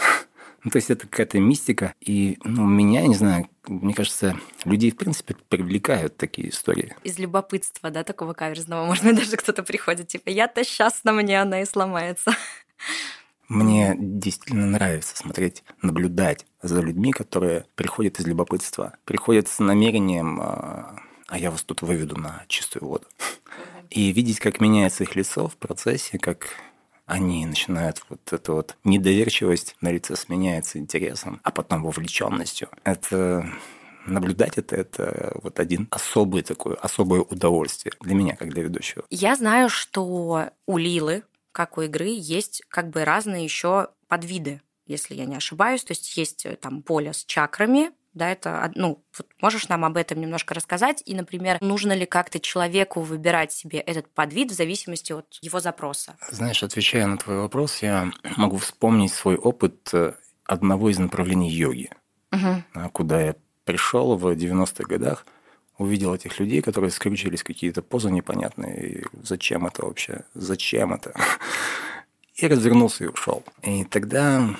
Ну, 0.63 0.71
то 0.71 0.77
есть 0.77 0.89
это 0.89 1.07
какая-то 1.07 1.39
мистика. 1.39 1.93
И 2.01 2.37
ну, 2.43 2.65
меня, 2.65 3.05
не 3.07 3.15
знаю, 3.15 3.49
мне 3.67 3.93
кажется, 3.93 4.37
людей, 4.65 4.91
в 4.91 4.97
принципе, 4.97 5.35
привлекают 5.47 6.17
такие 6.17 6.49
истории. 6.49 6.95
Из 7.03 7.17
любопытства, 7.19 7.89
да, 7.91 8.03
такого 8.03 8.33
каверзного. 8.33 8.85
Можно 8.87 9.13
даже 9.13 9.37
кто-то 9.37 9.63
приходит, 9.63 10.07
типа, 10.07 10.29
я-то 10.29 10.63
сейчас 10.63 11.03
на 11.03 11.13
мне 11.13 11.41
она 11.41 11.61
и 11.61 11.65
сломается. 11.65 12.35
Мне 13.47 13.95
действительно 13.97 14.67
нравится 14.67 15.17
смотреть, 15.17 15.63
наблюдать 15.81 16.45
за 16.61 16.81
людьми, 16.81 17.11
которые 17.11 17.65
приходят 17.75 18.19
из 18.19 18.27
любопытства, 18.27 18.93
приходят 19.05 19.47
с 19.47 19.57
намерением, 19.57 20.39
а, 20.39 20.95
а 21.27 21.39
я 21.39 21.49
вас 21.49 21.63
тут 21.63 21.81
выведу 21.81 22.15
на 22.15 22.43
чистую 22.47 22.85
воду. 22.87 23.07
И 23.89 24.11
видеть, 24.11 24.39
как 24.39 24.61
меняется 24.61 25.03
их 25.03 25.15
лицо 25.15 25.47
в 25.47 25.57
процессе, 25.57 26.19
как 26.19 26.49
они 27.09 27.45
начинают 27.45 28.03
вот 28.09 28.21
эту 28.31 28.53
вот 28.53 28.77
недоверчивость 28.83 29.75
на 29.81 29.91
лице 29.91 30.15
сменяется 30.15 30.77
интересом, 30.77 31.41
а 31.43 31.51
потом 31.51 31.83
вовлеченностью. 31.83 32.69
Это 32.83 33.45
наблюдать 34.05 34.57
это, 34.57 34.75
это 34.75 35.31
вот 35.41 35.59
один 35.59 35.87
особый 35.91 36.43
такой, 36.43 36.75
особое 36.75 37.21
удовольствие 37.21 37.93
для 37.99 38.15
меня, 38.15 38.35
как 38.35 38.49
для 38.49 38.63
ведущего. 38.63 39.03
Я 39.09 39.35
знаю, 39.35 39.69
что 39.69 40.49
у 40.65 40.77
Лилы, 40.77 41.23
как 41.51 41.77
у 41.77 41.81
игры, 41.81 42.07
есть 42.09 42.63
как 42.69 42.89
бы 42.89 43.03
разные 43.03 43.43
еще 43.43 43.89
подвиды 44.07 44.61
если 44.89 45.13
я 45.13 45.25
не 45.25 45.35
ошибаюсь. 45.35 45.83
То 45.83 45.91
есть 45.91 46.17
есть 46.17 46.45
э, 46.45 46.57
там 46.57 46.81
поле 46.81 47.13
с 47.13 47.23
чакрами, 47.23 47.91
да, 48.13 48.31
это, 48.31 48.71
ну, 48.75 49.03
вот 49.17 49.27
можешь 49.41 49.69
нам 49.69 49.85
об 49.85 49.97
этом 49.97 50.19
немножко 50.19 50.53
рассказать? 50.53 51.03
И, 51.05 51.13
например, 51.13 51.57
нужно 51.61 51.93
ли 51.93 52.05
как-то 52.05 52.39
человеку 52.39 53.01
выбирать 53.01 53.51
себе 53.51 53.79
этот 53.79 54.09
подвид 54.09 54.51
в 54.51 54.55
зависимости 54.55 55.13
от 55.13 55.37
его 55.41 55.59
запроса? 55.59 56.15
Знаешь, 56.29 56.63
отвечая 56.63 57.07
на 57.07 57.17
твой 57.17 57.37
вопрос, 57.37 57.81
я 57.81 58.11
могу 58.37 58.57
вспомнить 58.57 59.13
свой 59.13 59.35
опыт 59.35 59.89
э, 59.93 60.13
одного 60.45 60.89
из 60.89 60.97
направлений 60.97 61.51
йоги, 61.51 61.91
угу. 62.31 62.89
куда 62.91 63.21
я 63.21 63.35
пришел 63.63 64.17
в 64.17 64.25
90-х 64.25 64.83
годах, 64.85 65.25
увидел 65.77 66.13
этих 66.13 66.39
людей, 66.39 66.61
которые 66.61 66.91
скрючились 66.91 67.43
какие-то 67.43 67.81
позы 67.81 68.11
непонятные. 68.11 68.89
И 68.89 69.05
зачем 69.23 69.67
это 69.67 69.85
вообще? 69.85 70.23
Зачем 70.33 70.93
это? 70.93 71.13
И 72.35 72.47
развернулся 72.47 73.03
и 73.03 73.07
ушел. 73.07 73.43
И 73.63 73.83
тогда 73.83 74.55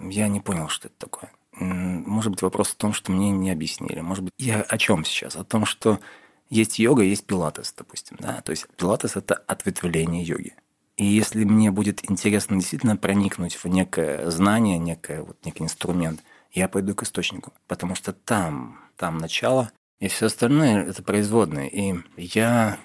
я 0.00 0.26
не 0.26 0.40
понял, 0.40 0.68
что 0.68 0.88
это 0.88 0.96
такое. 0.98 1.30
Может 1.60 2.32
быть, 2.32 2.42
вопрос 2.42 2.68
в 2.68 2.76
том, 2.76 2.92
что 2.92 3.12
мне 3.12 3.30
не 3.30 3.50
объяснили. 3.50 4.00
Может 4.00 4.24
быть, 4.24 4.32
я 4.38 4.62
о 4.62 4.78
чем 4.78 5.04
сейчас? 5.04 5.36
О 5.36 5.44
том, 5.44 5.66
что 5.66 6.00
есть 6.48 6.78
йога, 6.78 7.02
есть 7.02 7.26
пилатес, 7.26 7.74
допустим. 7.76 8.16
Да? 8.18 8.40
То 8.40 8.50
есть 8.50 8.66
пилатес– 8.76 9.14
это 9.16 9.34
ответвление 9.34 10.22
йоги. 10.22 10.54
И 10.96 11.04
если 11.04 11.44
мне 11.44 11.70
будет 11.70 12.10
интересно 12.10 12.56
действительно 12.56 12.96
проникнуть 12.96 13.54
в 13.54 13.66
некое 13.66 14.30
знание, 14.30 14.78
некое, 14.78 15.22
вот, 15.22 15.44
некий 15.44 15.64
инструмент, 15.64 16.22
я 16.52 16.68
пойду 16.68 16.94
к 16.94 17.02
источнику, 17.04 17.52
потому 17.68 17.94
что 17.94 18.12
там, 18.12 18.80
там 18.96 19.18
начало, 19.18 19.70
и 20.00 20.08
все 20.08 20.26
остальное– 20.26 20.84
это 20.88 21.02
производное. 21.02 21.68
И 21.68 21.94
я 22.16 22.78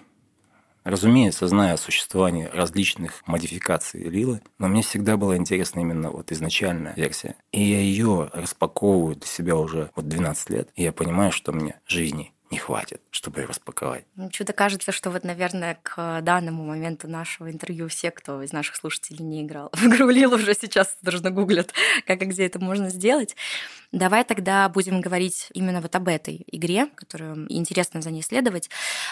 Разумеется, 0.86 1.48
знаю 1.48 1.74
о 1.74 1.78
существовании 1.78 2.48
различных 2.54 3.24
модификаций 3.26 4.04
Лилы, 4.04 4.42
но 4.60 4.68
мне 4.68 4.84
всегда 4.84 5.18
была 5.18 5.36
интересна 5.36 5.80
именно 5.80 6.12
вот 6.12 6.32
изначальная 6.32 6.94
версия. 6.96 7.36
И 7.52 7.62
я 7.64 7.80
ее 7.80 8.30
распаковываю 8.32 9.16
для 9.16 9.28
себя 9.28 9.56
уже 9.56 9.90
вот 9.96 10.08
12 10.08 10.50
лет, 10.52 10.70
и 10.76 10.84
я 10.84 10.94
понимаю, 10.94 11.32
что 11.32 11.52
мне 11.52 11.80
жизни 11.88 12.34
не 12.52 12.60
хватит, 12.60 13.02
чтобы 13.16 13.42
ее 13.42 13.48
распаковать. 13.48 14.06
Ну, 14.16 14.30
Чудо 14.30 14.54
кажется, 14.54 14.92
что 14.92 15.10
вот, 15.10 15.24
наверное, 15.24 15.80
к 15.82 16.22
данному 16.22 16.66
моменту 16.66 17.08
нашего 17.08 17.50
интервью 17.50 17.88
все, 17.88 18.12
кто 18.12 18.42
из 18.42 18.52
наших 18.52 18.76
слушателей 18.76 19.24
не 19.24 19.42
играл 19.44 19.70
в 19.74 19.86
игру 19.86 20.10
Лил, 20.10 20.34
уже 20.34 20.54
сейчас 20.54 20.98
дружно 21.02 21.32
гуглят, 21.32 21.74
как 22.06 22.22
и 22.22 22.26
где 22.26 22.46
это 22.46 22.60
можно 22.60 22.90
сделать. 22.90 23.36
Давай 23.92 24.26
тогда 24.26 24.68
будем 24.68 25.00
говорить 25.00 25.48
именно 25.54 25.80
вот 25.80 25.96
об 25.96 26.10
этой 26.10 26.44
игре, 26.48 26.88
которую 26.96 27.46
интересно 27.50 28.02
за 28.02 28.12
ней 28.12 28.22
следовать. 28.22 28.70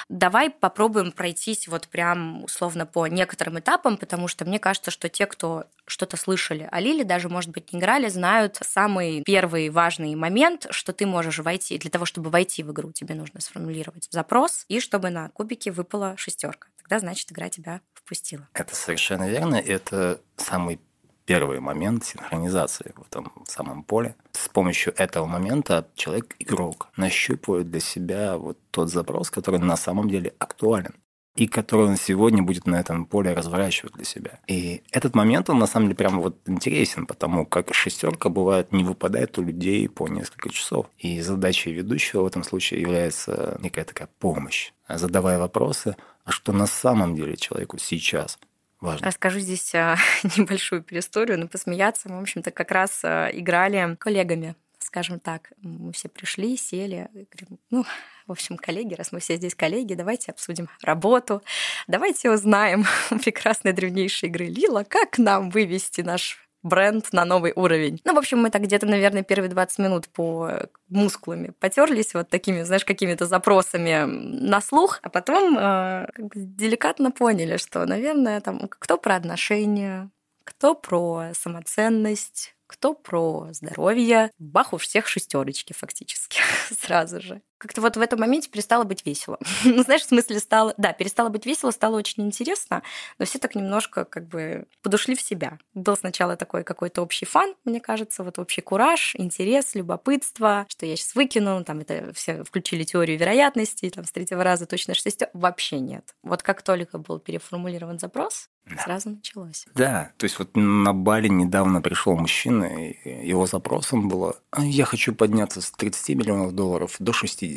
Давай 0.10 0.50
попробуем 0.50 1.14
пройтись 1.14 1.70
вот 1.70 1.88
прям 1.88 2.44
условно 2.44 2.86
по 2.86 3.08
некоторым 3.08 3.60
этапам, 3.60 3.96
потому 3.96 4.28
что 4.28 4.44
мне 4.44 4.60
кажется, 4.60 4.92
что 4.92 5.08
те, 5.08 5.26
кто 5.26 5.66
что-то 5.86 6.18
слышали 6.18 6.68
о 6.70 6.80
Лиле, 6.80 7.04
даже, 7.04 7.30
может 7.30 7.52
быть, 7.52 7.72
не 7.72 7.80
играли, 7.80 8.10
знают 8.10 8.58
самый 8.62 9.24
первый 9.24 9.70
важный 9.70 10.16
момент, 10.16 10.68
что 10.72 10.92
ты 10.92 11.06
можешь 11.06 11.40
войти. 11.40 11.78
Для 11.78 11.90
того, 11.90 12.06
чтобы 12.06 12.30
войти 12.30 12.64
в 12.64 12.72
игру, 12.72 12.92
тебе 12.92 13.16
нужно 13.16 13.40
сформулировать 13.42 13.93
запрос, 14.10 14.66
и 14.68 14.80
чтобы 14.80 15.10
на 15.10 15.30
кубике 15.30 15.72
выпала 15.72 16.16
шестерка. 16.18 16.68
Тогда, 16.78 17.00
значит, 17.00 17.32
игра 17.32 17.50
тебя 17.50 17.82
впустила. 17.94 18.48
Это 18.54 18.76
совершенно 18.76 19.30
верно. 19.30 19.56
Это 19.56 20.22
самый 20.36 20.80
первый 21.26 21.60
момент 21.60 22.04
синхронизации 22.04 22.92
в 22.96 23.08
этом 23.08 23.32
самом 23.46 23.84
поле. 23.84 24.16
С 24.34 24.50
помощью 24.50 24.94
этого 24.98 25.26
момента 25.26 25.88
человек-игрок 25.96 26.90
нащупывает 26.98 27.70
для 27.70 27.80
себя 27.80 28.38
вот 28.38 28.58
тот 28.72 28.90
запрос, 28.92 29.30
который 29.30 29.60
на 29.60 29.78
самом 29.78 30.10
деле 30.10 30.34
актуален 30.40 30.96
и 31.36 31.48
который 31.48 31.88
он 31.88 31.98
сегодня 31.98 32.44
будет 32.44 32.68
на 32.68 32.80
этом 32.80 33.06
поле 33.06 33.34
разворачивать 33.34 33.94
для 33.94 34.06
себя. 34.06 34.40
И 34.48 34.84
этот 34.92 35.16
момент, 35.16 35.50
он 35.50 35.60
на 35.60 35.68
самом 35.68 35.88
деле 35.88 35.96
прям 35.96 36.20
вот 36.20 36.38
интересен, 36.46 37.06
потому 37.06 37.46
как 37.46 37.74
шестерка 37.74 38.30
бывает 38.30 38.72
не 38.72 38.84
выпадает 38.84 39.38
у 39.38 39.44
людей 39.44 39.90
по 39.90 40.08
несколько 40.08 40.50
часов. 40.50 40.88
И 41.00 41.22
задачей 41.22 41.72
ведущего 41.72 42.24
в 42.24 42.28
этом 42.28 42.44
случае 42.44 42.82
является 42.82 43.58
некая 43.62 43.86
такая 43.86 44.10
помощь, 44.20 44.74
задавая 44.88 45.40
вопросы, 45.40 45.96
а 46.24 46.32
что 46.32 46.54
на 46.54 46.68
самом 46.68 47.16
деле 47.16 47.36
человеку 47.36 47.78
сейчас 47.80 48.38
важно. 48.80 49.08
Расскажу 49.08 49.40
здесь 49.40 49.74
а, 49.74 49.98
небольшую 50.38 50.84
пересторию, 50.84 51.40
но 51.40 51.48
посмеяться. 51.48 52.10
Мы, 52.10 52.20
в 52.20 52.22
общем-то, 52.22 52.52
как 52.52 52.72
раз 52.72 53.02
а, 53.04 53.30
играли 53.34 53.96
коллегами 53.96 54.56
скажем 54.94 55.20
так. 55.20 55.52
Мы 55.64 55.92
все 55.92 56.08
пришли, 56.08 56.56
сели, 56.56 57.10
говорим, 57.14 57.58
ну, 57.72 57.84
в 58.28 58.32
общем, 58.32 58.58
коллеги, 58.58 58.94
раз 58.94 59.12
мы 59.12 59.20
все 59.20 59.38
здесь 59.38 59.56
коллеги, 59.56 59.96
давайте 59.96 60.32
обсудим 60.32 60.70
работу, 60.84 61.42
давайте 61.88 62.30
узнаем 62.30 62.86
прекрасной 63.24 63.74
древнейшей 63.74 64.30
игры 64.30 64.46
Лила, 64.46 64.84
как 64.84 65.18
нам 65.18 65.50
вывести 65.50 66.02
наш 66.02 66.48
бренд 66.62 67.12
на 67.12 67.26
новый 67.26 67.54
уровень. 67.56 68.02
Ну, 68.06 68.14
в 68.14 68.20
общем, 68.20 68.38
мы 68.38 68.52
так 68.52 68.62
где-то, 68.62 68.86
наверное, 68.86 69.24
первые 69.24 69.50
20 69.50 69.80
минут 69.80 70.08
по 70.10 70.70
мускулами 70.90 71.54
потерлись 71.60 72.14
вот 72.14 72.30
такими, 72.30 72.62
знаешь, 72.62 72.86
какими-то 72.86 73.26
запросами 73.26 74.06
на 74.06 74.62
слух, 74.62 75.00
а 75.02 75.10
потом 75.10 75.58
э, 75.58 76.08
деликатно 76.36 77.10
поняли, 77.10 77.58
что, 77.58 77.84
наверное, 77.88 78.40
там 78.42 78.68
кто 78.70 78.98
про 78.98 79.16
отношения, 79.16 80.12
кто 80.46 80.76
про 80.76 81.32
самоценность, 81.34 82.53
кто 82.68 82.94
про 82.94 83.50
здоровье. 83.52 84.32
Бах, 84.40 84.74
у 84.74 84.78
всех 84.78 85.08
шестерочки 85.08 85.74
фактически 85.74 86.40
сразу 86.82 87.22
же. 87.22 87.42
Как-то 87.64 87.80
вот 87.80 87.96
в 87.96 88.02
этом 88.02 88.20
моменте 88.20 88.50
перестало 88.50 88.84
быть 88.84 89.06
весело. 89.06 89.40
ну, 89.64 89.84
знаешь, 89.84 90.02
в 90.02 90.08
смысле 90.08 90.40
стало... 90.40 90.74
Да, 90.76 90.92
перестало 90.92 91.30
быть 91.30 91.46
весело, 91.46 91.72
стало 91.72 91.96
очень 91.96 92.26
интересно, 92.26 92.84
но 93.20 93.26
все 93.26 93.40
так 93.40 93.56
немножко 93.56 94.04
как 94.04 94.28
бы 94.28 94.66
подушли 94.82 95.16
в 95.16 95.22
себя. 95.22 95.60
Был 95.74 95.96
сначала 95.96 96.36
такой 96.36 96.66
какой-то 96.66 97.02
общий 97.02 97.26
фан, 97.26 97.56
мне 97.64 97.80
кажется, 97.80 98.26
вот 98.26 98.38
общий 98.38 98.60
кураж, 98.60 99.16
интерес, 99.18 99.76
любопытство, 99.76 100.66
что 100.68 100.86
я 100.86 100.98
сейчас 100.98 101.16
выкину, 101.16 101.64
там 101.64 101.80
это 101.80 102.12
все 102.14 102.44
включили 102.44 102.84
теорию 102.84 103.18
вероятности, 103.18 103.90
там 103.90 104.04
с 104.04 104.12
третьего 104.12 104.44
раза 104.44 104.66
точно 104.66 104.94
шестер. 104.94 105.30
Вообще 105.32 105.80
нет. 105.80 106.16
Вот 106.22 106.44
как 106.44 106.64
только 106.64 106.98
был 106.98 107.18
переформулирован 107.18 107.98
запрос, 107.98 108.50
да. 108.66 108.82
Сразу 108.82 109.10
началось. 109.10 109.66
Да, 109.76 110.14
то 110.18 110.24
есть 110.24 110.40
вот 110.40 110.56
на 110.56 110.94
Бали 110.94 111.28
недавно 111.28 111.82
пришел 111.82 112.16
мужчина, 112.16 112.64
и 112.64 113.28
его 113.28 113.46
запросом 113.46 114.08
было 114.08 114.38
«А 114.52 114.64
«Я 114.64 114.86
хочу 114.86 115.14
подняться 115.14 115.62
с 115.62 115.70
30 115.72 116.16
миллионов 116.16 116.54
долларов 116.54 116.96
до 117.00 117.12
60. 117.12 117.53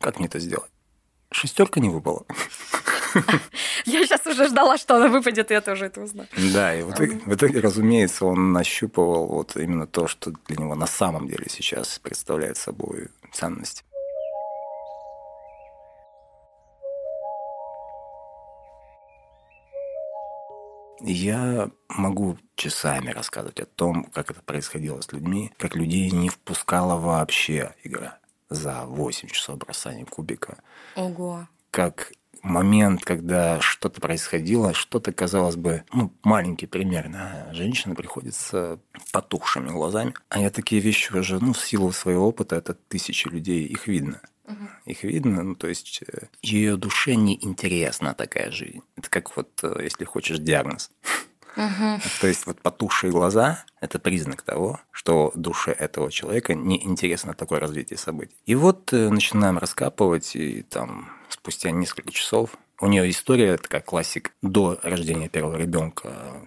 Как 0.00 0.18
мне 0.18 0.26
это 0.26 0.38
сделать?» 0.38 0.70
Шестерка 1.30 1.80
не 1.80 1.88
выпала. 1.88 2.24
Я 3.86 4.04
сейчас 4.04 4.26
уже 4.26 4.48
ждала, 4.48 4.78
что 4.78 4.96
она 4.96 5.08
выпадет, 5.08 5.50
и 5.50 5.54
я 5.54 5.60
тоже 5.60 5.86
это 5.86 6.02
узнаю. 6.02 6.28
Да, 6.52 6.74
и 6.74 6.82
в 6.82 6.90
итоге, 6.92 7.18
в 7.24 7.34
итоге, 7.34 7.60
разумеется, 7.60 8.26
он 8.26 8.52
нащупывал 8.52 9.26
вот 9.26 9.56
именно 9.56 9.86
то, 9.86 10.06
что 10.06 10.32
для 10.46 10.56
него 10.56 10.74
на 10.74 10.86
самом 10.86 11.28
деле 11.28 11.46
сейчас 11.48 11.98
представляет 11.98 12.56
собой 12.56 13.08
ценность. 13.32 13.84
Я 21.00 21.70
могу 21.88 22.38
часами 22.54 23.10
рассказывать 23.10 23.60
о 23.60 23.66
том, 23.66 24.04
как 24.04 24.30
это 24.30 24.42
происходило 24.42 25.00
с 25.00 25.12
людьми, 25.12 25.52
как 25.58 25.74
людей 25.74 26.10
не 26.10 26.28
впускала 26.28 26.96
вообще 26.96 27.74
игра 27.84 28.18
за 28.48 28.84
8 28.86 29.28
часов 29.28 29.58
бросания 29.58 30.04
кубика. 30.04 30.58
Ого. 30.94 31.48
Как 31.70 32.12
момент, 32.42 33.04
когда 33.04 33.60
что-то 33.60 34.00
происходило, 34.00 34.72
что-то, 34.72 35.12
казалось 35.12 35.56
бы, 35.56 35.84
ну, 35.92 36.12
маленький 36.22 36.66
пример, 36.66 37.08
да, 37.10 37.48
женщина 37.52 37.94
приходит 37.94 38.34
с 38.34 38.78
потухшими 39.12 39.68
глазами, 39.68 40.14
а 40.28 40.38
я 40.38 40.50
такие 40.50 40.80
вещи 40.80 41.12
уже, 41.12 41.40
ну, 41.40 41.52
в 41.52 41.58
силу 41.58 41.92
своего 41.92 42.28
опыта, 42.28 42.56
это 42.56 42.74
тысячи 42.74 43.28
людей, 43.28 43.64
их 43.64 43.86
видно– 43.86 44.20
Угу. 44.46 44.68
Их 44.86 45.02
видно, 45.02 45.42
ну, 45.42 45.54
то 45.56 45.66
есть 45.66 46.02
э, 46.06 46.26
ее 46.40 46.76
душе 46.76 47.16
не 47.16 47.36
интересна 47.44 48.14
такая 48.14 48.50
жизнь. 48.50 48.82
Это 48.96 49.10
как 49.10 49.36
вот, 49.36 49.48
э, 49.62 49.80
если 49.82 50.04
хочешь, 50.04 50.38
диагноз. 50.38 50.90
Угу. 51.56 52.00
То 52.20 52.26
есть 52.26 52.46
вот 52.46 52.60
потухшие 52.60 53.10
глаза– 53.10 53.64
это 53.80 53.98
признак 53.98 54.42
того, 54.42 54.80
что 54.90 55.32
душе 55.34 55.72
этого 55.72 56.12
человека 56.12 56.54
не 56.54 56.84
интересно 56.84 57.32
такое 57.32 57.60
развитие 57.60 57.98
событий. 57.98 58.36
И 58.44 58.54
вот 58.54 58.92
э, 58.92 59.08
начинаем 59.08 59.56
раскапывать, 59.56 60.36
и 60.36 60.62
там 60.62 61.08
спустя 61.30 61.70
несколько 61.70 62.12
часов 62.12 62.50
у 62.80 62.88
нее 62.88 63.08
история 63.10 63.56
такая 63.56 63.80
классик 63.80 64.32
до 64.42 64.78
рождения 64.82 65.28
первого 65.28 65.56
ребенка, 65.56 66.46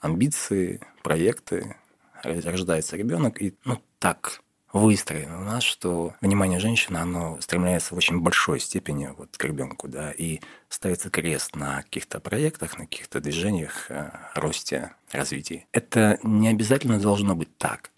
амбиции, 0.00 0.80
проекты, 1.02 1.76
рождается 2.22 2.96
ребенок, 2.96 3.40
и 3.40 3.54
ну 3.64 3.80
так 4.00 4.40
выстроено 4.72 5.40
у 5.40 5.44
нас, 5.44 5.62
что 5.62 6.14
внимание 6.20 6.60
женщины, 6.60 6.98
оно 6.98 7.40
стремляется 7.40 7.94
в 7.94 7.98
очень 7.98 8.20
большой 8.20 8.60
степени 8.60 9.12
вот 9.16 9.36
к 9.36 9.44
ребенку, 9.44 9.88
да, 9.88 10.12
и 10.12 10.40
ставится 10.68 11.10
крест 11.10 11.56
на 11.56 11.82
каких-то 11.82 12.20
проектах, 12.20 12.78
на 12.78 12.86
каких-то 12.86 13.20
движениях, 13.20 13.90
э, 13.90 14.10
росте, 14.34 14.92
развитии. 15.12 15.66
Это 15.72 16.18
не 16.22 16.48
обязательно 16.48 17.00
должно 17.00 17.34
быть 17.34 17.56
так. 17.56 17.90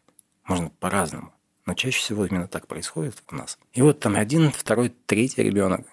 Можно 0.45 0.71
по-разному. 0.71 1.33
Но 1.67 1.75
чаще 1.75 1.99
всего 2.01 2.25
именно 2.27 2.49
так 2.49 2.67
происходит 2.67 3.23
у 3.31 3.35
нас. 3.35 3.59
И 3.73 3.83
вот 3.83 4.01
там 4.01 4.17
один, 4.17 4.51
второй, 4.51 4.93
третий 5.07 5.43
ребенок. 5.43 5.87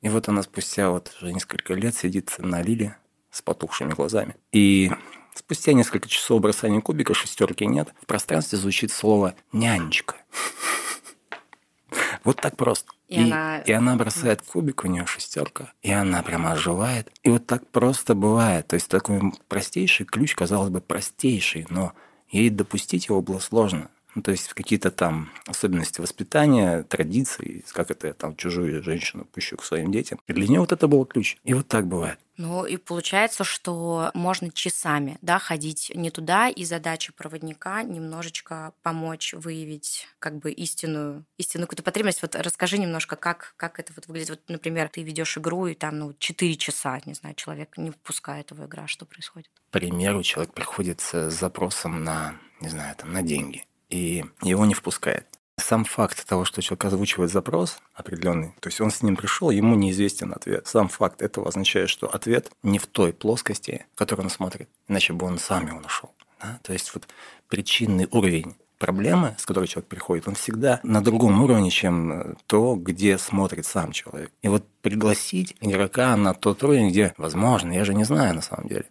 И 0.00 0.08
вот 0.08 0.28
она 0.28 0.42
спустя 0.42 0.90
вот 0.90 1.14
уже 1.20 1.32
несколько 1.32 1.74
лет 1.74 1.94
сидит 1.94 2.34
на 2.38 2.62
лиле 2.62 2.96
с 3.30 3.42
потухшими 3.42 3.92
глазами. 3.92 4.36
И 4.52 4.90
Спустя 5.38 5.72
несколько 5.72 6.08
часов 6.08 6.40
бросания 6.40 6.80
кубика 6.80 7.14
шестерки 7.14 7.64
нет. 7.64 7.94
В 8.02 8.06
пространстве 8.06 8.58
звучит 8.58 8.90
слово 8.90 9.36
«нянечка». 9.52 10.16
Вот 12.24 12.40
так 12.40 12.56
просто. 12.56 12.90
И, 13.06 13.20
и, 13.20 13.30
она... 13.30 13.60
и 13.60 13.70
она 13.70 13.94
бросает 13.94 14.42
кубик, 14.42 14.84
у 14.84 14.88
нее 14.88 15.06
шестерка, 15.06 15.72
и 15.80 15.92
она 15.92 16.24
прямо 16.24 16.52
оживает. 16.52 17.12
И 17.22 17.30
вот 17.30 17.46
так 17.46 17.68
просто 17.68 18.16
бывает. 18.16 18.66
То 18.66 18.74
есть 18.74 18.88
такой 18.88 19.32
простейший 19.46 20.06
ключ, 20.06 20.34
казалось 20.34 20.70
бы, 20.70 20.80
простейший, 20.80 21.66
но 21.70 21.92
ей 22.28 22.50
допустить 22.50 23.06
его 23.06 23.22
было 23.22 23.38
сложно. 23.38 23.90
Ну, 24.18 24.22
то 24.22 24.32
есть 24.32 24.52
какие-то 24.52 24.90
там 24.90 25.30
особенности 25.46 26.00
воспитания, 26.00 26.82
традиции, 26.82 27.64
как 27.72 27.92
это 27.92 28.08
я 28.08 28.12
там 28.14 28.34
чужую 28.34 28.82
женщину 28.82 29.24
пущу 29.26 29.56
к 29.56 29.62
своим 29.62 29.92
детям. 29.92 30.18
И 30.26 30.32
для 30.32 30.48
нее 30.48 30.58
вот 30.58 30.72
это 30.72 30.88
был 30.88 31.04
ключ. 31.04 31.36
И 31.44 31.54
вот 31.54 31.68
так 31.68 31.86
бывает. 31.86 32.18
Ну 32.36 32.64
и 32.64 32.76
получается, 32.78 33.44
что 33.44 34.10
можно 34.14 34.50
часами 34.50 35.18
да, 35.22 35.38
ходить 35.38 35.92
не 35.94 36.10
туда, 36.10 36.48
и 36.48 36.64
задача 36.64 37.12
проводника 37.12 37.84
немножечко 37.84 38.72
помочь 38.82 39.34
выявить 39.34 40.08
как 40.18 40.38
бы 40.38 40.50
истинную, 40.50 41.24
истинную 41.36 41.68
какую-то 41.68 41.84
потребность. 41.84 42.20
Вот 42.20 42.34
расскажи 42.34 42.78
немножко, 42.78 43.14
как, 43.14 43.54
как 43.56 43.78
это 43.78 43.92
вот 43.94 44.08
выглядит. 44.08 44.30
Вот, 44.30 44.40
например, 44.48 44.88
ты 44.88 45.04
ведешь 45.04 45.38
игру, 45.38 45.68
и 45.68 45.74
там 45.74 45.96
ну, 45.96 46.12
4 46.18 46.56
часа, 46.56 47.00
не 47.04 47.14
знаю, 47.14 47.36
человек 47.36 47.76
не 47.76 47.92
впускает 47.92 48.50
его 48.50 48.66
игра, 48.66 48.88
что 48.88 49.04
происходит? 49.04 49.50
К 49.68 49.70
примеру, 49.70 50.24
человек 50.24 50.52
приходит 50.52 51.00
с 51.00 51.30
запросом 51.30 52.02
на, 52.02 52.34
не 52.60 52.68
знаю, 52.68 52.96
там, 52.96 53.12
на 53.12 53.22
деньги 53.22 53.64
и 53.88 54.24
его 54.42 54.64
не 54.66 54.74
впускает. 54.74 55.26
Сам 55.56 55.84
факт 55.84 56.24
того, 56.26 56.44
что 56.44 56.62
человек 56.62 56.84
озвучивает 56.84 57.32
запрос 57.32 57.80
определенный, 57.94 58.54
то 58.60 58.68
есть 58.68 58.80
он 58.80 58.92
с 58.92 59.02
ним 59.02 59.16
пришел, 59.16 59.50
ему 59.50 59.74
неизвестен 59.74 60.32
ответ. 60.32 60.68
Сам 60.68 60.88
факт 60.88 61.20
этого 61.20 61.48
означает, 61.48 61.90
что 61.90 62.06
ответ 62.06 62.50
не 62.62 62.78
в 62.78 62.86
той 62.86 63.12
плоскости, 63.12 63.86
в 63.94 63.98
которой 63.98 64.22
он 64.22 64.30
смотрит, 64.30 64.68
иначе 64.86 65.12
бы 65.12 65.26
он 65.26 65.38
сам 65.38 65.66
его 65.66 65.80
нашел. 65.80 66.14
Да? 66.40 66.60
То 66.62 66.72
есть 66.72 66.94
вот 66.94 67.08
причинный 67.48 68.06
уровень 68.12 68.54
проблемы, 68.78 69.34
с 69.38 69.44
которой 69.44 69.66
человек 69.66 69.88
приходит, 69.88 70.28
он 70.28 70.36
всегда 70.36 70.78
на 70.84 71.02
другом 71.02 71.42
уровне, 71.42 71.70
чем 71.70 72.36
то, 72.46 72.76
где 72.76 73.18
смотрит 73.18 73.66
сам 73.66 73.90
человек. 73.92 74.30
И 74.42 74.48
вот 74.48 74.64
пригласить 74.82 75.56
игрока 75.60 76.16
на 76.16 76.34
тот 76.34 76.62
уровень, 76.62 76.90
где, 76.90 77.12
возможно, 77.16 77.72
я 77.72 77.84
же 77.84 77.94
не 77.94 78.04
знаю 78.04 78.36
на 78.36 78.42
самом 78.42 78.68
деле, 78.68 78.86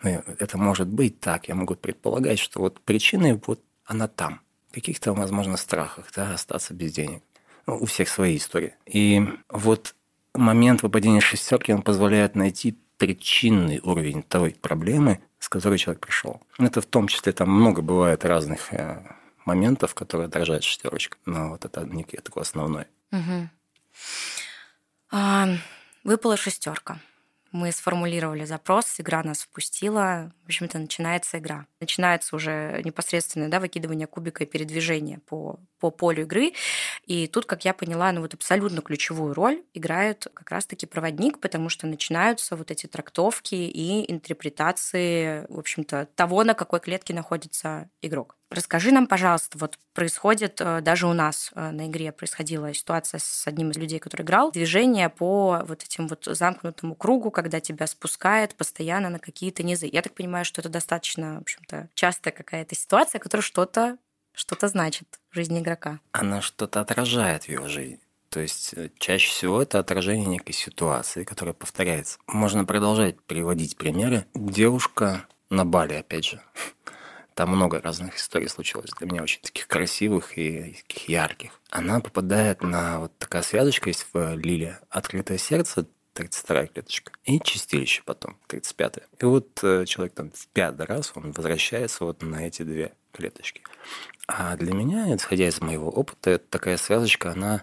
это 0.00 0.58
может 0.58 0.88
быть 0.88 1.20
так, 1.20 1.48
я 1.48 1.54
могу 1.54 1.74
предполагать, 1.74 2.38
что 2.38 2.60
вот 2.60 2.80
причины 2.80 3.40
вот 3.46 3.60
она 3.92 4.08
там. 4.08 4.40
Каких-то, 4.72 5.12
возможно, 5.12 5.56
страхах, 5.56 6.10
да, 6.16 6.32
остаться 6.32 6.74
без 6.74 6.92
денег. 6.92 7.22
Ну, 7.66 7.76
у 7.76 7.84
всех 7.84 8.08
свои 8.08 8.36
истории. 8.36 8.74
И 8.86 9.22
вот 9.48 9.94
момент 10.34 10.82
выпадения 10.82 11.20
шестерки, 11.20 11.72
он 11.72 11.82
позволяет 11.82 12.34
найти 12.34 12.78
причинный 12.96 13.80
уровень 13.80 14.22
той 14.22 14.52
проблемы, 14.52 15.22
с 15.38 15.48
которой 15.48 15.78
человек 15.78 16.04
пришел. 16.04 16.40
Это 16.58 16.80
в 16.80 16.86
том 16.86 17.06
числе 17.06 17.32
там 17.32 17.50
много 17.50 17.82
бывает 17.82 18.24
разных 18.24 18.72
э, 18.72 19.04
моментов, 19.44 19.94
которые 19.94 20.28
отражает 20.28 20.64
шестерочка. 20.64 21.18
Но 21.26 21.50
вот 21.50 21.64
это 21.64 21.84
некий 21.84 22.16
такой 22.16 22.42
основной. 22.42 22.86
Угу. 23.12 23.48
А, 25.10 25.48
выпала 26.04 26.36
шестерка 26.36 26.98
мы 27.52 27.70
сформулировали 27.70 28.44
запрос, 28.44 28.98
игра 28.98 29.22
нас 29.22 29.42
впустила, 29.42 30.32
в 30.42 30.46
общем-то, 30.46 30.78
начинается 30.78 31.38
игра. 31.38 31.66
Начинается 31.80 32.34
уже 32.34 32.80
непосредственно 32.84 33.50
да, 33.50 33.60
выкидывание 33.60 34.06
кубика 34.06 34.44
и 34.44 34.46
передвижение 34.46 35.18
по, 35.18 35.60
по 35.78 35.90
полю 35.90 36.22
игры. 36.22 36.52
И 37.06 37.26
тут, 37.26 37.46
как 37.46 37.64
я 37.64 37.74
поняла, 37.74 38.10
ну 38.12 38.22
вот 38.22 38.34
абсолютно 38.34 38.80
ключевую 38.80 39.34
роль 39.34 39.62
играет 39.74 40.26
как 40.34 40.50
раз-таки 40.50 40.86
проводник, 40.86 41.40
потому 41.40 41.68
что 41.68 41.86
начинаются 41.86 42.56
вот 42.56 42.70
эти 42.70 42.86
трактовки 42.86 43.54
и 43.54 44.10
интерпретации, 44.10 45.46
в 45.48 45.58
общем-то, 45.58 46.08
того, 46.14 46.44
на 46.44 46.54
какой 46.54 46.80
клетке 46.80 47.14
находится 47.14 47.90
игрок. 48.00 48.36
Расскажи 48.52 48.92
нам, 48.92 49.06
пожалуйста, 49.06 49.58
вот 49.58 49.78
происходит, 49.94 50.60
э, 50.60 50.80
даже 50.80 51.06
у 51.06 51.12
нас 51.12 51.50
э, 51.54 51.70
на 51.70 51.86
игре 51.86 52.12
происходила 52.12 52.72
ситуация 52.74 53.18
с 53.18 53.46
одним 53.46 53.70
из 53.70 53.78
людей, 53.78 53.98
который 53.98 54.22
играл, 54.22 54.52
движение 54.52 55.08
по 55.08 55.62
вот 55.66 55.82
этим 55.82 56.08
вот 56.08 56.24
замкнутому 56.24 56.94
кругу, 56.94 57.30
когда 57.30 57.60
тебя 57.60 57.86
спускает 57.86 58.54
постоянно 58.54 59.08
на 59.08 59.18
какие-то 59.18 59.62
низы. 59.62 59.88
Я 59.90 60.02
так 60.02 60.14
понимаю, 60.14 60.44
что 60.44 60.60
это 60.60 60.68
достаточно, 60.68 61.38
в 61.38 61.42
общем-то, 61.42 61.88
частая 61.94 62.32
какая-то 62.32 62.74
ситуация, 62.74 63.18
которая 63.18 63.42
что-то 63.42 63.98
что-то 64.34 64.68
значит 64.68 65.06
в 65.30 65.34
жизни 65.34 65.60
игрока. 65.60 66.00
Она 66.12 66.40
что-то 66.40 66.80
отражает 66.80 67.44
в 67.44 67.48
его 67.48 67.68
жизни. 67.68 68.00
То 68.30 68.40
есть 68.40 68.72
э, 68.74 68.88
чаще 68.98 69.30
всего 69.30 69.60
это 69.60 69.78
отражение 69.78 70.26
некой 70.26 70.54
ситуации, 70.54 71.24
которая 71.24 71.52
повторяется. 71.52 72.18
Можно 72.26 72.64
продолжать 72.64 73.20
приводить 73.20 73.76
примеры. 73.76 74.24
Девушка 74.34 75.26
на 75.50 75.66
Бали, 75.66 75.94
опять 75.94 76.24
же, 76.24 76.40
Там 77.34 77.50
много 77.50 77.80
разных 77.80 78.16
историй 78.16 78.48
случилось 78.48 78.90
для 78.98 79.06
меня, 79.06 79.22
очень 79.22 79.40
таких 79.40 79.66
красивых 79.66 80.36
и 80.36 80.76
таких 80.86 81.08
ярких. 81.08 81.52
Она 81.70 82.00
попадает 82.00 82.62
на 82.62 83.00
вот 83.00 83.16
такая 83.18 83.42
связочка 83.42 83.88
есть 83.88 84.06
в 84.12 84.34
Лиле. 84.34 84.78
Открытое 84.90 85.38
сердце, 85.38 85.86
32 86.14 86.66
клеточка. 86.66 87.12
И 87.24 87.40
чистилище 87.40 88.02
потом, 88.04 88.36
35 88.48 88.96
-я. 88.96 89.02
И 89.20 89.24
вот 89.24 89.48
э, 89.62 89.84
человек 89.86 90.14
там 90.14 90.30
в 90.30 90.46
пятый 90.48 90.86
раз, 90.86 91.12
он 91.14 91.32
возвращается 91.32 92.04
вот 92.04 92.22
на 92.22 92.46
эти 92.46 92.62
две 92.62 92.92
клеточки. 93.12 93.62
А 94.26 94.56
для 94.56 94.72
меня, 94.72 95.14
исходя 95.14 95.48
из 95.48 95.60
моего 95.60 95.88
опыта, 95.88 96.38
такая 96.38 96.76
связочка, 96.76 97.32
она 97.32 97.62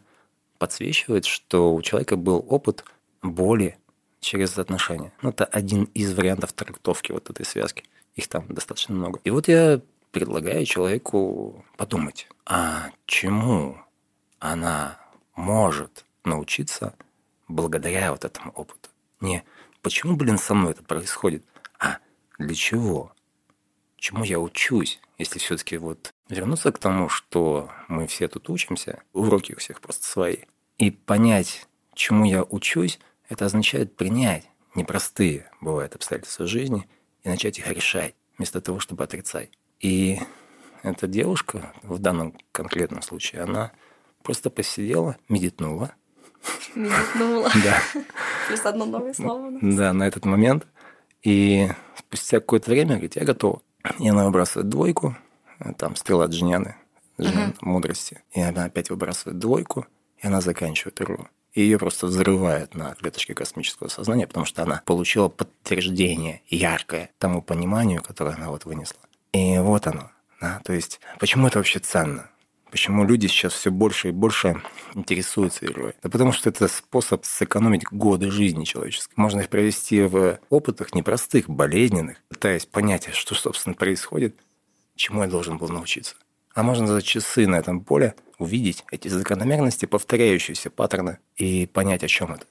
подсвечивает, 0.57 1.25
что 1.25 1.73
у 1.73 1.81
человека 1.81 2.15
был 2.15 2.45
опыт 2.49 2.83
боли 3.21 3.77
через 4.19 4.57
отношения. 4.57 5.13
Ну, 5.21 5.29
это 5.29 5.45
один 5.45 5.85
из 5.93 6.13
вариантов 6.13 6.53
трактовки 6.53 7.11
вот 7.11 7.29
этой 7.29 7.45
связки. 7.45 7.83
Их 8.15 8.27
там 8.27 8.45
достаточно 8.47 8.95
много. 8.95 9.19
И 9.23 9.29
вот 9.29 9.47
я 9.47 9.81
предлагаю 10.11 10.65
человеку 10.65 11.65
подумать, 11.77 12.27
а 12.45 12.89
чему 13.05 13.77
она 14.39 14.99
может 15.35 16.05
научиться 16.23 16.95
благодаря 17.47 18.11
вот 18.11 18.25
этому 18.25 18.51
опыту. 18.51 18.89
Не 19.21 19.43
почему, 19.81 20.15
блин, 20.15 20.37
со 20.37 20.53
мной 20.53 20.71
это 20.71 20.83
происходит, 20.83 21.43
а 21.79 21.99
для 22.37 22.55
чего? 22.55 23.13
Чему 23.97 24.23
я 24.23 24.39
учусь, 24.39 24.99
если 25.17 25.39
все-таки 25.39 25.77
вот 25.77 26.13
вернуться 26.29 26.71
к 26.71 26.79
тому, 26.79 27.09
что 27.09 27.69
мы 27.87 28.07
все 28.07 28.27
тут 28.27 28.49
учимся, 28.49 29.03
уроки 29.13 29.53
у 29.53 29.57
всех 29.57 29.81
просто 29.81 30.05
свои, 30.05 30.37
и 30.77 30.91
понять, 30.91 31.67
чему 31.93 32.25
я 32.25 32.43
учусь, 32.43 32.99
это 33.27 33.45
означает 33.45 33.95
принять 33.95 34.49
непростые, 34.75 35.51
бывают, 35.59 35.95
обстоятельства 35.95 36.47
жизни 36.47 36.87
и 37.23 37.29
начать 37.29 37.59
их 37.59 37.67
решать, 37.67 38.15
вместо 38.37 38.61
того, 38.61 38.79
чтобы 38.79 39.03
отрицать. 39.03 39.49
И 39.79 40.19
эта 40.83 41.07
девушка 41.07 41.73
в 41.83 41.99
данном 41.99 42.37
конкретном 42.51 43.01
случае, 43.01 43.41
она 43.43 43.71
просто 44.23 44.49
посидела, 44.49 45.17
медитнула, 45.27 45.93
Минутнула. 46.75 47.49
Да. 47.63 47.81
Плюс 48.47 48.65
одно 48.65 48.85
новое 48.85 49.13
слово. 49.13 49.51
Да, 49.61 49.93
на 49.93 50.07
этот 50.07 50.25
момент. 50.25 50.67
И 51.21 51.67
спустя 51.97 52.39
какое-то 52.39 52.71
время 52.71 52.91
говорит, 52.91 53.15
я 53.15 53.25
готов. 53.25 53.61
И 53.99 54.07
она 54.07 54.25
выбрасывает 54.25 54.69
двойку, 54.69 55.15
там 55.77 55.95
стрела 55.95 56.25
Джиняны, 56.27 56.75
Джинян 57.19 57.55
мудрости. 57.61 58.21
И 58.31 58.41
она 58.41 58.65
опять 58.65 58.89
выбрасывает 58.89 59.39
двойку, 59.39 59.85
и 60.17 60.27
она 60.27 60.41
заканчивает 60.41 61.01
игру. 61.01 61.27
И 61.59 61.61
ее 61.61 61.77
просто 61.77 62.07
взрывает 62.07 62.73
на 62.73 62.95
клеточке 62.95 63.33
космического 63.33 63.89
сознания, 63.89 64.25
потому 64.27 64.45
что 64.45 64.63
она 64.63 64.81
получила 64.85 65.27
подтверждение 65.27 66.41
яркое 66.47 67.09
тому 67.17 67.41
пониманию, 67.41 68.01
которое 68.01 68.35
она 68.35 68.47
вот 68.47 68.63
вынесла. 68.63 69.01
И 69.33 69.57
вот 69.57 69.85
оно. 69.85 70.09
Да? 70.39 70.61
То 70.63 70.71
есть, 70.71 71.01
почему 71.19 71.47
это 71.47 71.57
вообще 71.57 71.79
ценно? 71.79 72.29
Почему 72.71 73.03
люди 73.03 73.27
сейчас 73.27 73.51
все 73.51 73.71
больше 73.71 74.07
и 74.07 74.11
больше 74.11 74.61
интересуются 74.93 75.65
игрой? 75.65 75.95
Да 76.01 76.09
потому 76.09 76.31
что 76.31 76.47
это 76.47 76.69
способ 76.69 77.25
сэкономить 77.25 77.83
годы 77.91 78.31
жизни 78.31 78.63
человеческой. 78.63 79.15
Можно 79.17 79.41
их 79.41 79.49
провести 79.49 80.03
в 80.03 80.39
опытах 80.49 80.95
непростых, 80.95 81.49
болезненных, 81.49 82.23
пытаясь 82.29 82.65
понять, 82.65 83.13
что, 83.13 83.35
собственно, 83.35 83.75
происходит, 83.75 84.33
чему 84.95 85.23
я 85.23 85.27
должен 85.27 85.57
был 85.57 85.67
научиться. 85.67 86.15
А 86.55 86.63
можно 86.63 86.87
за 86.87 87.01
часы 87.01 87.47
на 87.47 87.55
этом 87.55 87.83
поле 87.83 88.15
увидеть 88.39 88.83
эти 88.91 89.07
закономерности, 89.07 89.85
повторяющиеся 89.85 90.69
паттерны 90.69 91.19
и 91.37 91.67
понять, 91.67 92.03
о 92.03 92.07
чем 92.07 92.33
это. 92.33 92.45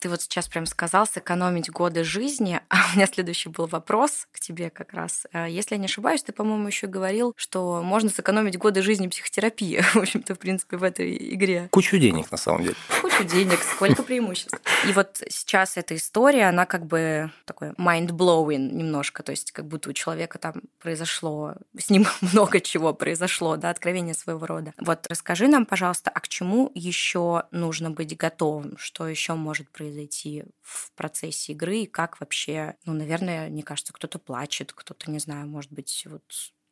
Ты 0.00 0.08
вот 0.08 0.22
сейчас 0.22 0.48
прям 0.48 0.64
сказал 0.64 1.06
сэкономить 1.06 1.68
годы 1.68 2.04
жизни, 2.04 2.58
а 2.70 2.76
у 2.90 2.96
меня 2.96 3.06
следующий 3.06 3.50
был 3.50 3.66
вопрос 3.66 4.28
к 4.32 4.40
тебе 4.40 4.70
как 4.70 4.94
раз. 4.94 5.26
А 5.30 5.46
если 5.46 5.74
я 5.74 5.78
не 5.78 5.84
ошибаюсь, 5.84 6.22
ты, 6.22 6.32
по-моему, 6.32 6.68
еще 6.68 6.86
говорил, 6.86 7.34
что 7.36 7.82
можно 7.82 8.08
сэкономить 8.08 8.56
годы 8.56 8.80
жизни 8.80 9.08
психотерапии, 9.08 9.82
в 9.92 9.96
общем-то, 9.96 10.34
в 10.34 10.38
принципе, 10.38 10.78
в 10.78 10.84
этой 10.84 11.34
игре. 11.34 11.68
Кучу 11.70 11.98
денег, 11.98 12.30
на 12.30 12.38
самом 12.38 12.62
деле. 12.62 12.76
Кучу 13.02 13.09
денег, 13.24 13.58
сколько 13.62 14.02
преимуществ. 14.02 14.58
И 14.88 14.92
вот 14.92 15.22
сейчас 15.28 15.76
эта 15.76 15.96
история, 15.96 16.48
она 16.48 16.66
как 16.66 16.86
бы 16.86 17.30
такой 17.44 17.70
mind-blowing 17.70 18.72
немножко, 18.72 19.22
то 19.22 19.30
есть 19.30 19.52
как 19.52 19.66
будто 19.66 19.90
у 19.90 19.92
человека 19.92 20.38
там 20.38 20.62
произошло, 20.78 21.54
с 21.78 21.90
ним 21.90 22.06
много 22.20 22.60
чего 22.60 22.94
произошло, 22.94 23.56
да, 23.56 23.70
откровение 23.70 24.14
своего 24.14 24.46
рода. 24.46 24.72
Вот 24.78 25.06
расскажи 25.08 25.48
нам, 25.48 25.66
пожалуйста, 25.66 26.10
а 26.14 26.20
к 26.20 26.28
чему 26.28 26.70
еще 26.74 27.44
нужно 27.50 27.90
быть 27.90 28.16
готовым, 28.16 28.76
что 28.78 29.06
еще 29.06 29.34
может 29.34 29.70
произойти 29.70 30.44
в 30.62 30.92
процессе 30.92 31.52
игры, 31.52 31.78
и 31.78 31.86
как 31.86 32.20
вообще, 32.20 32.74
ну, 32.84 32.92
наверное, 32.92 33.48
мне 33.48 33.62
кажется, 33.62 33.92
кто-то 33.92 34.18
плачет, 34.18 34.72
кто-то, 34.72 35.10
не 35.10 35.18
знаю, 35.18 35.46
может 35.46 35.72
быть, 35.72 36.04
вот 36.06 36.22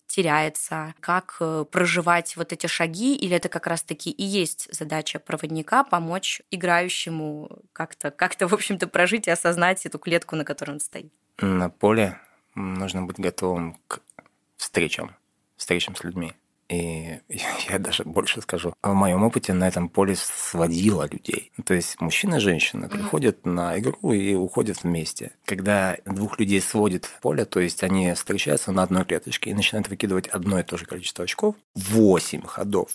теряется, 0.08 0.94
как 1.00 1.36
э, 1.40 1.64
проживать 1.70 2.36
вот 2.36 2.52
эти 2.52 2.66
шаги, 2.66 3.14
или 3.14 3.36
это 3.36 3.48
как 3.48 3.66
раз-таки 3.66 4.10
и 4.10 4.24
есть 4.24 4.68
задача 4.74 5.20
проводника 5.20 5.84
помочь 5.84 6.42
играющему 6.50 7.60
как-то, 7.72 8.10
как-то, 8.10 8.48
в 8.48 8.54
общем-то, 8.54 8.88
прожить 8.88 9.28
и 9.28 9.30
осознать 9.30 9.86
эту 9.86 9.98
клетку, 9.98 10.34
на 10.34 10.44
которой 10.44 10.72
он 10.72 10.80
стоит. 10.80 11.12
На 11.40 11.70
поле 11.70 12.18
нужно 12.54 13.02
быть 13.02 13.20
готовым 13.20 13.76
к 13.86 14.00
встречам, 14.56 15.14
встречам 15.56 15.94
с 15.94 16.02
людьми. 16.02 16.32
И 16.68 17.20
я 17.68 17.78
даже 17.78 18.04
больше 18.04 18.40
скажу, 18.42 18.74
в 18.82 18.92
моем 18.94 19.22
опыте 19.22 19.52
на 19.52 19.68
этом 19.68 19.88
поле 19.88 20.16
сводило 20.16 21.08
людей. 21.08 21.52
То 21.64 21.74
есть 21.74 22.00
мужчина 22.00 22.36
и 22.36 22.40
женщина 22.40 22.88
приходят 22.88 23.44
на 23.46 23.78
игру 23.78 24.12
и 24.12 24.34
уходят 24.34 24.82
вместе. 24.82 25.32
Когда 25.44 25.96
двух 26.04 26.38
людей 26.38 26.60
сводит 26.60 27.08
поле, 27.22 27.44
то 27.44 27.60
есть 27.60 27.82
они 27.82 28.12
встречаются 28.12 28.72
на 28.72 28.82
одной 28.82 29.04
клеточке 29.04 29.50
и 29.50 29.54
начинают 29.54 29.88
выкидывать 29.88 30.28
одно 30.28 30.60
и 30.60 30.62
то 30.62 30.76
же 30.76 30.86
количество 30.86 31.24
очков, 31.24 31.54
8 31.74 32.42
ходов 32.42 32.90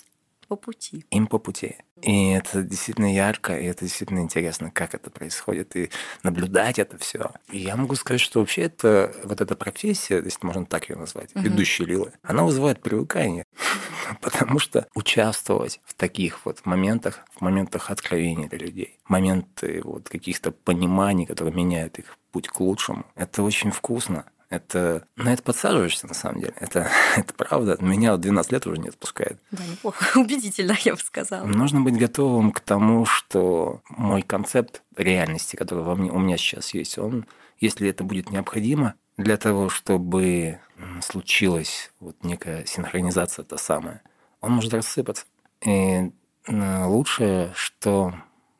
по 0.48 0.56
пути. 0.56 1.04
Им 1.10 1.26
по 1.26 1.38
пути. 1.38 1.76
И 2.04 2.30
это 2.32 2.62
действительно 2.62 3.12
ярко, 3.12 3.56
и 3.56 3.64
это 3.64 3.84
действительно 3.84 4.20
интересно, 4.20 4.70
как 4.70 4.94
это 4.94 5.10
происходит, 5.10 5.74
и 5.74 5.90
наблюдать 6.22 6.78
это 6.78 6.98
все. 6.98 7.30
И 7.50 7.58
я 7.58 7.76
могу 7.76 7.94
сказать, 7.94 8.20
что 8.20 8.40
вообще 8.40 8.62
это, 8.62 9.14
вот 9.24 9.40
эта 9.40 9.56
профессия, 9.56 10.20
если 10.22 10.44
можно 10.44 10.66
так 10.66 10.90
ее 10.90 10.96
назвать, 10.96 11.34
угу. 11.34 11.44
ведущей 11.44 11.86
Лилы, 11.86 12.12
она 12.22 12.44
вызывает 12.44 12.82
привыкание. 12.82 13.44
Потому 14.20 14.58
что 14.58 14.86
участвовать 14.94 15.80
в 15.86 15.94
таких 15.94 16.44
вот 16.44 16.66
моментах, 16.66 17.20
в 17.34 17.40
моментах 17.40 17.90
откровения 17.90 18.48
для 18.48 18.58
людей, 18.58 18.98
моменты 19.08 19.80
вот 19.82 20.10
каких-то 20.10 20.52
пониманий, 20.52 21.24
которые 21.24 21.54
меняют 21.54 21.98
их 21.98 22.18
путь 22.32 22.48
к 22.48 22.60
лучшему, 22.60 23.06
это 23.14 23.42
очень 23.42 23.70
вкусно. 23.70 24.26
Это, 24.54 25.06
на 25.16 25.32
это 25.32 25.42
подсаживаешься, 25.42 26.06
на 26.06 26.14
самом 26.14 26.40
деле. 26.40 26.54
Это, 26.58 26.88
это 27.16 27.34
правда. 27.34 27.76
Меня 27.80 28.12
вот 28.12 28.20
12 28.20 28.52
лет 28.52 28.66
уже 28.66 28.80
не 28.80 28.88
отпускает. 28.88 29.38
Да, 29.50 29.64
неплохо. 29.66 30.18
Убедительно, 30.18 30.76
я 30.84 30.94
бы 30.94 31.00
сказала. 31.00 31.44
Нужно 31.44 31.80
быть 31.80 31.98
готовым 31.98 32.52
к 32.52 32.60
тому, 32.60 33.04
что 33.04 33.82
мой 33.88 34.22
концепт 34.22 34.82
реальности, 34.96 35.56
который 35.56 35.84
во 35.84 35.94
мне, 35.96 36.10
у 36.10 36.18
меня 36.18 36.36
сейчас 36.36 36.72
есть, 36.74 36.98
он, 36.98 37.26
если 37.58 37.88
это 37.88 38.04
будет 38.04 38.30
необходимо, 38.30 38.94
для 39.16 39.36
того, 39.36 39.68
чтобы 39.68 40.60
случилась 41.02 41.92
вот 42.00 42.16
некая 42.22 42.64
синхронизация 42.66 43.44
та 43.44 43.58
самая, 43.58 44.02
он 44.40 44.52
может 44.52 44.74
рассыпаться. 44.74 45.24
И 45.64 46.10
лучшее, 46.48 47.52
что 47.54 48.14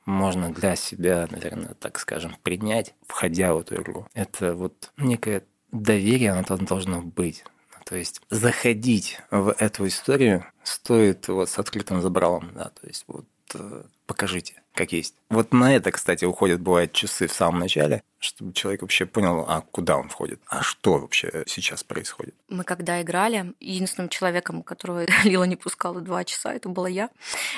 можно 0.07 0.53
для 0.53 0.77
себя, 0.77 1.27
наверное, 1.31 1.75
так 1.75 1.99
скажем, 1.99 2.37
принять, 2.43 2.95
входя 3.07 3.55
в 3.55 3.61
эту 3.61 3.77
игру, 3.77 4.07
это 4.15 4.55
вот 4.55 4.93
некая 4.97 5.45
доверие, 5.75 6.33
оно 6.33 6.45
там 6.45 6.65
должно 6.65 7.03
быть. 7.03 7.45
То 7.85 7.97
есть 7.97 8.23
заходить 8.31 9.19
в 9.31 9.55
эту 9.59 9.87
историю 9.87 10.47
стоит 10.63 11.29
вот 11.29 11.51
с 11.51 11.59
открытым 11.59 12.01
забралом, 12.01 12.51
да, 12.55 12.71
то 12.81 12.87
есть 12.87 13.05
вот 13.07 13.27
э, 13.55 13.83
покажите, 14.07 14.63
как 14.75 14.93
есть. 14.93 15.15
Вот 15.31 15.53
на 15.53 15.75
это, 15.75 15.91
кстати, 15.93 16.25
уходят, 16.25 16.61
бывают, 16.61 16.93
часы 16.93 17.27
в 17.27 17.33
самом 17.33 17.61
начале, 17.61 18.03
чтобы 18.19 18.53
человек 18.53 18.83
вообще 18.83 19.07
понял, 19.07 19.45
а 19.47 19.61
куда 19.61 19.97
он 19.97 20.09
входит, 20.09 20.41
а 20.47 20.63
что 20.63 20.99
вообще 20.99 21.45
сейчас 21.47 21.85
происходит. 21.85 22.35
Мы 22.49 22.65
когда 22.65 23.01
играли, 23.03 23.53
единственным 23.61 24.09
человеком, 24.09 24.63
которого 24.63 25.05
Лила 25.25 25.47
не 25.47 25.57
пускала 25.57 26.01
два 26.01 26.25
часа, 26.25 26.55
это 26.55 26.69
была 26.69 26.89
я. 26.89 27.11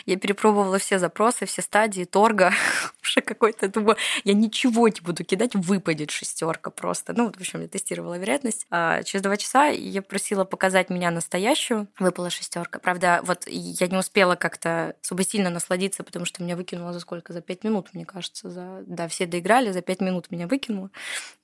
Я 0.07 0.17
перепробовала 0.17 0.79
все 0.79 0.99
запросы, 0.99 1.47
все 1.47 1.63
стадии 1.63 2.05
торга, 2.05 2.53
уже 3.03 3.21
какой-то, 3.21 3.69
думаю, 3.69 3.97
я 4.25 4.35
ничего 4.35 4.89
не 4.89 5.01
буду 5.01 5.25
кидать, 5.25 5.55
выпадет 5.55 6.11
шестерка 6.11 6.71
просто. 6.71 7.13
Ну, 7.17 7.33
в 7.33 7.37
общем, 7.37 7.63
я 7.63 7.69
тестировала 7.69 8.19
вероятность. 8.19 8.67
А 8.71 9.03
через 9.05 9.23
два 9.23 9.37
часа 9.37 9.67
я 9.67 10.03
просила 10.03 10.45
показать 10.45 10.91
меня 10.91 11.11
настоящую, 11.11 11.87
выпала 11.99 12.29
шестерка. 12.29 12.79
Правда, 12.79 13.21
вот 13.23 13.45
я 13.47 13.87
не 13.87 13.97
успела 13.97 14.35
как-то 14.35 14.97
особо 15.03 15.25
сильно 15.25 15.51
насладиться, 15.51 16.03
потому 16.03 16.25
что 16.25 16.36
меня 16.43 16.57
выкинуло 16.57 16.93
за 16.93 17.01
сколько? 17.01 17.33
За 17.33 17.41
пять 17.41 17.65
минут, 17.65 17.91
мне 17.93 18.05
кажется. 18.05 18.51
За... 18.51 18.83
Да, 18.87 19.09
все 19.09 19.27
доиграли, 19.27 19.71
за 19.73 19.83
пять 19.83 20.01
минут 20.01 20.31
меня 20.31 20.47
выкинуло. 20.47 20.91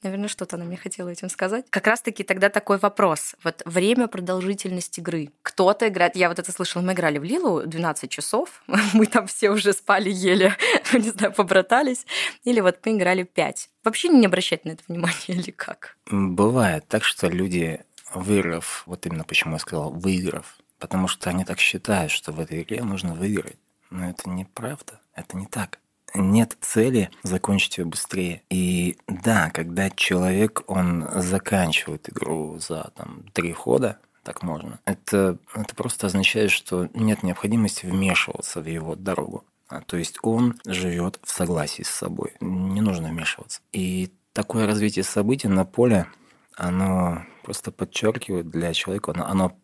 Наверное, 0.03 0.29
что-то 0.29 0.57
она 0.57 0.65
мне 0.65 0.77
хотела 0.77 1.09
этим 1.09 1.29
сказать. 1.29 1.67
Как 1.71 1.87
раз-таки 1.87 2.25
тогда 2.25 2.49
такой 2.49 2.79
вопрос. 2.79 3.35
Вот 3.43 3.63
время 3.65 4.09
продолжительности 4.09 5.01
игры. 5.01 5.31
Кто-то 5.43 5.89
играет... 5.89 6.17
Я 6.17 6.29
вот 6.29 6.39
это 6.39 6.53
слышала, 6.53 6.83
мы 6.83 6.93
играли 6.93 7.19
в 7.19 7.25
Лилу 7.25 7.63
12 7.67 8.11
часов. 8.11 8.63
Мы 8.95 9.07
там 9.07 9.27
все 9.27 9.51
уже 9.51 9.73
спали, 9.73 10.11
ели, 10.11 10.55
не 10.93 11.11
знаю, 11.11 11.33
побратались. 11.33 12.07
Или 12.45 12.61
вот 12.61 12.79
мы 12.85 12.97
играли 12.97 13.23
5. 13.23 13.71
Вообще 13.85 14.09
не 14.09 14.27
обращать 14.27 14.65
на 14.65 14.71
это 14.71 14.83
внимания 14.89 15.15
или 15.29 15.51
как? 15.51 15.97
Бывает 16.11 16.87
так, 16.89 17.05
что 17.05 17.29
люди, 17.29 17.81
выиграв, 18.15 18.85
вот 18.87 19.07
именно 19.07 19.25
почему 19.25 19.55
я 19.55 19.59
сказал 19.59 19.91
выиграв, 19.91 20.59
потому 20.79 21.09
что 21.09 21.31
они 21.31 21.45
так 21.45 21.59
считают, 21.59 22.13
что 22.13 22.33
в 22.33 22.41
этой 22.41 22.63
игре 22.63 22.83
нужно 22.83 23.15
выиграть. 23.15 23.59
Но 23.93 24.09
это 24.09 24.29
неправда, 24.29 25.01
это 25.15 25.37
не 25.37 25.47
так 25.47 25.79
нет 26.15 26.57
цели 26.61 27.11
закончить 27.23 27.79
ее 27.79 27.85
быстрее. 27.85 28.43
И 28.51 28.99
да, 29.07 29.51
когда 29.51 29.91
человек, 29.91 30.63
он 30.67 31.09
заканчивает 31.17 32.09
игру 32.09 32.59
за 32.59 32.93
там, 32.97 33.25
три 33.33 33.53
хода, 33.53 33.99
так 34.23 34.43
можно, 34.43 34.79
это, 34.85 35.39
это 35.55 35.75
просто 35.75 36.07
означает, 36.07 36.51
что 36.51 36.89
нет 36.95 37.23
необходимости 37.23 37.87
вмешиваться 37.87 38.61
в 38.61 38.67
его 38.67 38.95
дорогу. 38.95 39.45
А, 39.69 39.81
то 39.81 39.97
есть 39.97 40.19
он 40.23 40.61
живет 40.67 41.19
в 41.25 41.31
согласии 41.31 41.83
с 41.83 41.89
собой. 41.89 42.35
Не 42.41 42.81
нужно 42.81 43.09
вмешиваться. 43.09 43.63
И 43.73 44.13
такое 44.33 44.67
развитие 44.67 45.03
событий 45.03 45.49
на 45.49 45.65
поле, 45.65 46.07
оно 46.57 47.23
просто 47.43 47.73
подчеркивает 47.73 48.49
для 48.51 48.73
человека, 48.75 49.13
оно, 49.13 49.27
оно 49.27 49.57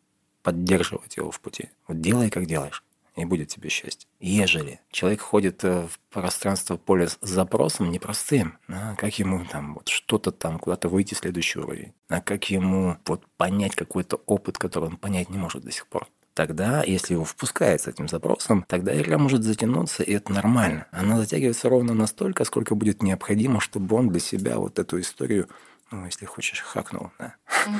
поддерживает 0.43 1.17
его 1.17 1.31
в 1.31 1.41
пути. 1.41 1.69
Вот 1.87 2.01
делай, 2.01 2.31
как 2.31 2.47
делаешь 2.47 2.83
и 3.23 3.25
будет 3.25 3.49
тебе 3.49 3.69
счастье. 3.69 4.09
Ежели 4.21 4.81
человек 4.91 5.21
ходит 5.21 5.65
э, 5.65 5.87
в 5.87 5.99
пространство 6.11 6.77
поля 6.77 7.09
с 7.09 7.19
запросом 7.21 7.91
непростым, 7.91 8.59
а 8.69 8.95
как 8.95 9.19
ему 9.19 9.45
там 9.45 9.75
вот 9.75 9.89
что-то 9.89 10.31
там 10.31 10.59
куда-то 10.59 10.89
выйти 10.89 11.15
в 11.15 11.19
следующий 11.19 11.59
уровень, 11.59 11.93
а 12.09 12.21
как 12.21 12.51
ему 12.51 12.97
вот 13.07 13.25
понять 13.37 13.75
какой-то 13.75 14.21
опыт, 14.27 14.59
который 14.59 14.91
он 14.91 14.97
понять 14.97 15.31
не 15.31 15.39
может 15.39 15.65
до 15.65 15.71
сих 15.71 15.87
пор. 15.87 16.09
Тогда, 16.39 16.85
если 16.85 17.15
его 17.15 17.25
впускает 17.25 17.81
с 17.81 17.89
этим 17.89 18.07
запросом, 18.07 18.65
тогда 18.69 18.97
игра 18.97 19.19
может 19.19 19.43
затянуться, 19.43 20.05
и 20.05 20.13
это 20.13 20.33
нормально. 20.33 20.87
Она 20.93 21.19
затягивается 21.19 21.69
ровно 21.69 21.95
настолько, 21.95 22.45
сколько 22.45 22.77
будет 22.77 23.03
необходимо, 23.03 23.61
чтобы 23.61 23.97
он 23.97 24.11
для 24.11 24.21
себя 24.21 24.59
вот 24.59 24.79
эту 24.79 25.01
историю, 25.01 25.49
ну, 25.91 26.05
если 26.05 26.27
хочешь, 26.27 26.61
хакнул. 26.61 27.11
Да? 27.19 27.35
Угу. 27.67 27.77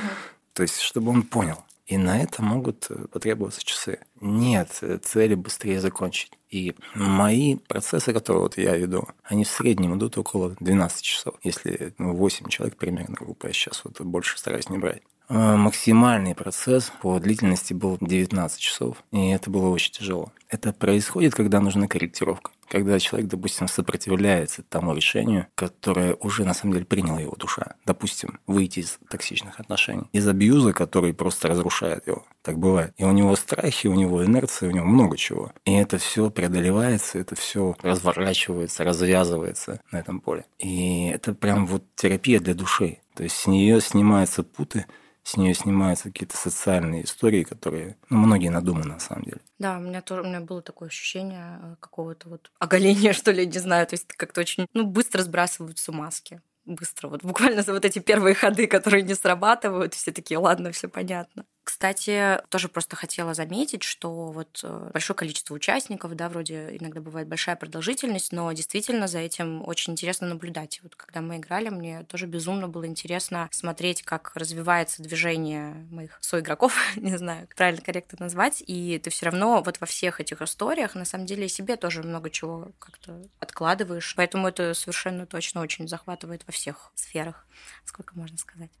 То 0.51 0.63
есть, 0.63 0.81
чтобы 0.81 1.11
он 1.11 1.23
понял, 1.23 1.63
и 1.89 1.97
на 1.97 2.21
это 2.21 2.43
могут 2.43 2.85
э, 2.91 3.07
потребоваться 3.11 3.65
часы. 3.65 3.97
Нет 4.21 4.77
э, 4.81 4.99
цели 5.01 5.33
быстрее 5.33 5.81
закончить. 5.81 6.31
И 6.51 6.75
мои 6.93 7.55
процессы, 7.55 8.13
которые 8.13 8.43
вот 8.43 8.57
я 8.59 8.77
веду, 8.77 9.07
они 9.23 9.43
в 9.43 9.49
среднем 9.49 9.97
идут 9.97 10.19
около 10.19 10.55
12 10.59 11.01
часов. 11.01 11.33
Если 11.41 11.95
ну, 11.97 12.15
8 12.15 12.47
человек 12.49 12.77
примерно 12.77 13.15
группа, 13.15 13.47
я 13.47 13.53
сейчас 13.53 13.81
вот 13.83 13.99
больше 14.01 14.37
стараюсь 14.37 14.69
не 14.69 14.77
брать. 14.77 15.01
А 15.29 15.57
максимальный 15.57 16.35
процесс 16.35 16.91
по 17.01 17.17
длительности 17.19 17.73
был 17.73 17.97
19 17.99 18.59
часов, 18.59 19.03
и 19.11 19.29
это 19.29 19.49
было 19.49 19.69
очень 19.69 19.91
тяжело. 19.91 20.31
Это 20.47 20.73
происходит, 20.73 21.33
когда 21.33 21.59
нужна 21.59 21.87
корректировка 21.87 22.51
когда 22.69 22.99
человек, 22.99 23.29
допустим, 23.29 23.67
сопротивляется 23.67 24.63
тому 24.63 24.93
решению, 24.93 25.47
которое 25.55 26.15
уже 26.15 26.45
на 26.45 26.53
самом 26.53 26.73
деле 26.73 26.85
приняла 26.85 27.19
его 27.19 27.35
душа. 27.35 27.75
Допустим, 27.85 28.39
выйти 28.47 28.79
из 28.79 28.99
токсичных 29.09 29.59
отношений, 29.59 30.07
из 30.13 30.27
абьюза, 30.27 30.71
который 30.73 31.13
просто 31.13 31.47
разрушает 31.47 32.07
его. 32.07 32.25
Так 32.41 32.57
бывает. 32.57 32.93
И 32.97 33.03
у 33.03 33.11
него 33.11 33.35
страхи, 33.35 33.87
у 33.87 33.95
него 33.95 34.23
инерция, 34.23 34.69
у 34.69 34.71
него 34.71 34.85
много 34.85 35.17
чего. 35.17 35.51
И 35.65 35.73
это 35.73 35.97
все 35.97 36.29
преодолевается, 36.29 37.19
это 37.19 37.35
все 37.35 37.75
разворачивается, 37.81 38.83
развязывается 38.83 39.81
на 39.91 39.97
этом 39.97 40.21
поле. 40.21 40.45
И 40.59 41.07
это 41.07 41.33
прям 41.33 41.65
вот 41.65 41.83
терапия 41.95 42.39
для 42.39 42.53
души. 42.53 42.99
То 43.15 43.23
есть 43.23 43.35
с 43.35 43.47
нее 43.47 43.81
снимаются 43.81 44.43
путы, 44.43 44.85
с 45.29 45.37
нее 45.37 45.53
снимаются 45.53 46.05
какие-то 46.05 46.35
социальные 46.35 47.03
истории, 47.03 47.43
которые 47.43 47.97
ну, 48.09 48.17
многие 48.17 48.49
надуманы 48.49 48.93
на 48.93 48.99
самом 48.99 49.25
деле. 49.25 49.41
Да, 49.59 49.77
у 49.77 49.81
меня 49.81 50.01
тоже 50.01 50.21
у 50.21 50.25
меня 50.25 50.41
было 50.41 50.61
такое 50.63 50.89
ощущение 50.89 51.59
э, 51.61 51.75
какого-то 51.79 52.29
вот 52.29 52.51
оголения, 52.57 53.13
что 53.13 53.31
ли, 53.31 53.45
не 53.45 53.59
знаю, 53.59 53.85
то 53.85 53.93
есть 53.93 54.07
как-то 54.07 54.41
очень 54.41 54.65
ну, 54.73 54.85
быстро 54.85 55.21
сбрасываются 55.21 55.91
маски 55.91 56.41
быстро. 56.65 57.07
Вот 57.07 57.23
буквально 57.23 57.63
за 57.63 57.73
вот 57.73 57.83
эти 57.83 57.99
первые 57.99 58.35
ходы, 58.35 58.67
которые 58.67 59.01
не 59.01 59.15
срабатывают, 59.15 59.95
все 59.95 60.11
такие, 60.11 60.37
ладно, 60.37 60.71
все 60.71 60.87
понятно. 60.87 61.45
Кстати, 61.63 62.41
тоже 62.49 62.67
просто 62.67 62.95
хотела 62.95 63.33
заметить, 63.33 63.83
что 63.83 64.31
вот 64.31 64.61
э, 64.63 64.89
большое 64.91 65.15
количество 65.15 65.53
участников, 65.53 66.15
да, 66.15 66.27
вроде 66.27 66.75
иногда 66.77 66.99
бывает 66.99 67.27
большая 67.27 67.55
продолжительность, 67.55 68.31
но 68.31 68.51
действительно 68.51 69.07
за 69.07 69.19
этим 69.19 69.67
очень 69.67 69.93
интересно 69.93 70.27
наблюдать. 70.27 70.79
Вот 70.81 70.95
когда 70.95 71.21
мы 71.21 71.37
играли, 71.37 71.69
мне 71.69 72.03
тоже 72.03 72.25
безумно 72.25 72.67
было 72.67 72.85
интересно 72.87 73.47
смотреть, 73.51 74.01
как 74.03 74.31
развивается 74.35 75.03
движение 75.03 75.87
моих 75.91 76.17
соигроков, 76.21 76.75
не 76.95 77.17
знаю, 77.17 77.47
как 77.47 77.55
правильно 77.55 77.81
корректно 77.81 78.17
назвать, 78.21 78.63
и 78.65 78.99
ты 79.03 79.09
все 79.09 79.25
равно 79.27 79.61
вот 79.61 79.79
во 79.79 79.85
всех 79.85 80.19
этих 80.21 80.41
историях 80.41 80.95
на 80.95 81.05
самом 81.05 81.25
деле 81.25 81.47
себе 81.47 81.75
тоже 81.75 82.03
много 82.03 82.29
чего 82.29 82.71
как-то 82.79 83.21
откладываешь, 83.39 84.15
поэтому 84.15 84.47
это 84.47 84.73
совершенно 84.73 85.25
точно 85.25 85.61
очень 85.61 85.87
захватывает 85.87 86.43
во 86.47 86.51
всех 86.51 86.91
сферах, 86.95 87.45
сколько 87.85 88.17
можно 88.17 88.37
сказать. 88.37 88.71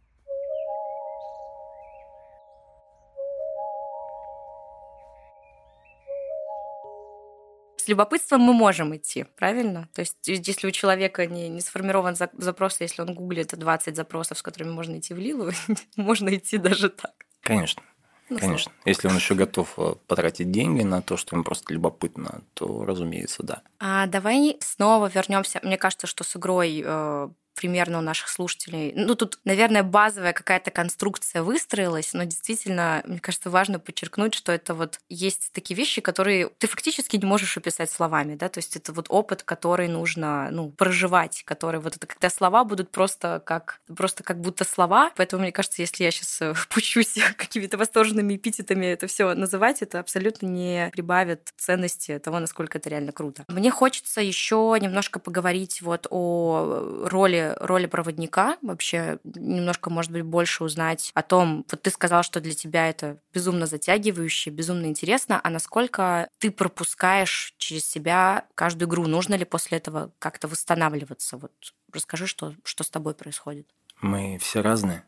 Любопытством 7.89 8.41
мы 8.41 8.53
можем 8.53 8.95
идти, 8.95 9.25
правильно? 9.35 9.89
То 9.93 10.01
есть 10.01 10.15
если 10.25 10.67
у 10.67 10.71
человека 10.71 11.25
не, 11.25 11.49
не 11.49 11.61
сформирован 11.61 12.15
запрос, 12.15 12.79
если 12.79 13.01
он 13.01 13.13
гуглит 13.13 13.57
20 13.57 13.95
запросов, 13.95 14.37
с 14.37 14.41
которыми 14.41 14.71
можно 14.71 14.97
идти 14.99 15.13
в 15.13 15.17
Лилу, 15.17 15.51
можно 15.95 16.33
идти 16.33 16.57
даже 16.57 16.89
так. 16.89 17.13
Конечно. 17.41 17.83
Ну, 18.29 18.37
Конечно. 18.37 18.71
Слово. 18.71 18.81
Если 18.85 19.07
он 19.07 19.15
еще 19.15 19.33
готов 19.33 19.73
э, 19.77 19.95
потратить 20.05 20.51
деньги 20.51 20.83
на 20.83 21.01
то, 21.01 21.17
что 21.17 21.35
ему 21.35 21.43
просто 21.43 21.73
любопытно, 21.73 22.43
то, 22.53 22.85
разумеется, 22.85 23.41
да. 23.41 23.63
А 23.79 24.05
давай 24.05 24.57
снова 24.59 25.07
вернемся. 25.07 25.59
Мне 25.63 25.77
кажется, 25.77 26.05
что 26.05 26.23
с 26.23 26.35
игрой 26.35 26.83
э, 26.85 27.29
примерно 27.59 27.97
у 27.99 28.01
наших 28.01 28.29
слушателей. 28.29 28.93
Ну, 28.95 29.15
тут, 29.15 29.37
наверное, 29.43 29.83
базовая 29.83 30.31
какая-то 30.31 30.71
конструкция 30.71 31.43
выстроилась, 31.43 32.13
но 32.13 32.23
действительно, 32.23 33.03
мне 33.05 33.19
кажется, 33.19 33.49
важно 33.49 33.79
подчеркнуть, 33.79 34.33
что 34.33 34.53
это 34.53 34.73
вот 34.73 35.01
есть 35.09 35.49
такие 35.51 35.75
вещи, 35.75 35.99
которые 35.99 36.49
ты 36.57 36.67
фактически 36.67 37.17
не 37.17 37.25
можешь 37.25 37.57
описать 37.57 37.91
словами, 37.91 38.35
да, 38.35 38.47
то 38.47 38.59
есть 38.59 38.77
это 38.77 38.93
вот 38.93 39.07
опыт, 39.09 39.43
который 39.43 39.89
нужно, 39.89 40.47
ну, 40.51 40.69
проживать, 40.69 41.43
который 41.43 41.81
вот 41.81 41.97
это, 41.97 42.07
когда 42.07 42.29
слова 42.29 42.63
будут 42.63 42.91
просто 42.91 43.43
как, 43.45 43.81
просто 43.93 44.23
как 44.23 44.39
будто 44.39 44.63
слова, 44.63 45.11
поэтому, 45.17 45.41
мне 45.41 45.51
кажется, 45.51 45.81
если 45.81 46.05
я 46.05 46.11
сейчас 46.11 46.41
э, 46.41 46.53
пущусь 46.69 47.19
какими-то 47.35 47.77
восторженными 47.77 48.37
эпитетами 48.37 48.85
это 48.85 49.07
все 49.07 49.33
называть, 49.33 49.81
это 49.81 49.99
абсолютно 49.99 50.45
не 50.45 50.89
прибавит 50.93 51.49
ценности 51.57 52.19
того, 52.19 52.39
насколько 52.39 52.77
это 52.77 52.89
реально 52.89 53.11
круто. 53.11 53.43
Мне 53.49 53.69
хочется 53.69 54.21
еще 54.21 54.77
немножко 54.79 55.19
поговорить 55.19 55.81
вот 55.81 56.07
о 56.09 57.05
роли 57.09 57.48
роли, 57.59 57.85
проводника, 57.85 58.57
вообще 58.61 59.19
немножко, 59.23 59.89
может 59.89 60.11
быть, 60.11 60.23
больше 60.23 60.63
узнать 60.63 61.11
о 61.13 61.21
том, 61.21 61.65
вот 61.69 61.81
ты 61.81 61.89
сказал, 61.89 62.23
что 62.23 62.39
для 62.41 62.53
тебя 62.53 62.89
это 62.89 63.17
безумно 63.33 63.65
затягивающе, 63.65 64.49
безумно 64.49 64.85
интересно, 64.85 65.39
а 65.43 65.49
насколько 65.49 66.29
ты 66.39 66.51
пропускаешь 66.51 67.53
через 67.57 67.85
себя 67.85 68.45
каждую 68.55 68.87
игру? 68.89 69.07
Нужно 69.07 69.35
ли 69.35 69.45
после 69.45 69.77
этого 69.77 70.11
как-то 70.19 70.47
восстанавливаться? 70.47 71.37
Вот 71.37 71.51
расскажи, 71.93 72.27
что, 72.27 72.53
что 72.63 72.83
с 72.83 72.89
тобой 72.89 73.13
происходит. 73.13 73.67
Мы 74.01 74.37
все 74.39 74.61
разные. 74.61 75.03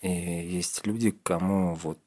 И 0.00 0.08
есть 0.08 0.86
люди, 0.86 1.10
кому 1.10 1.74
вот 1.74 1.98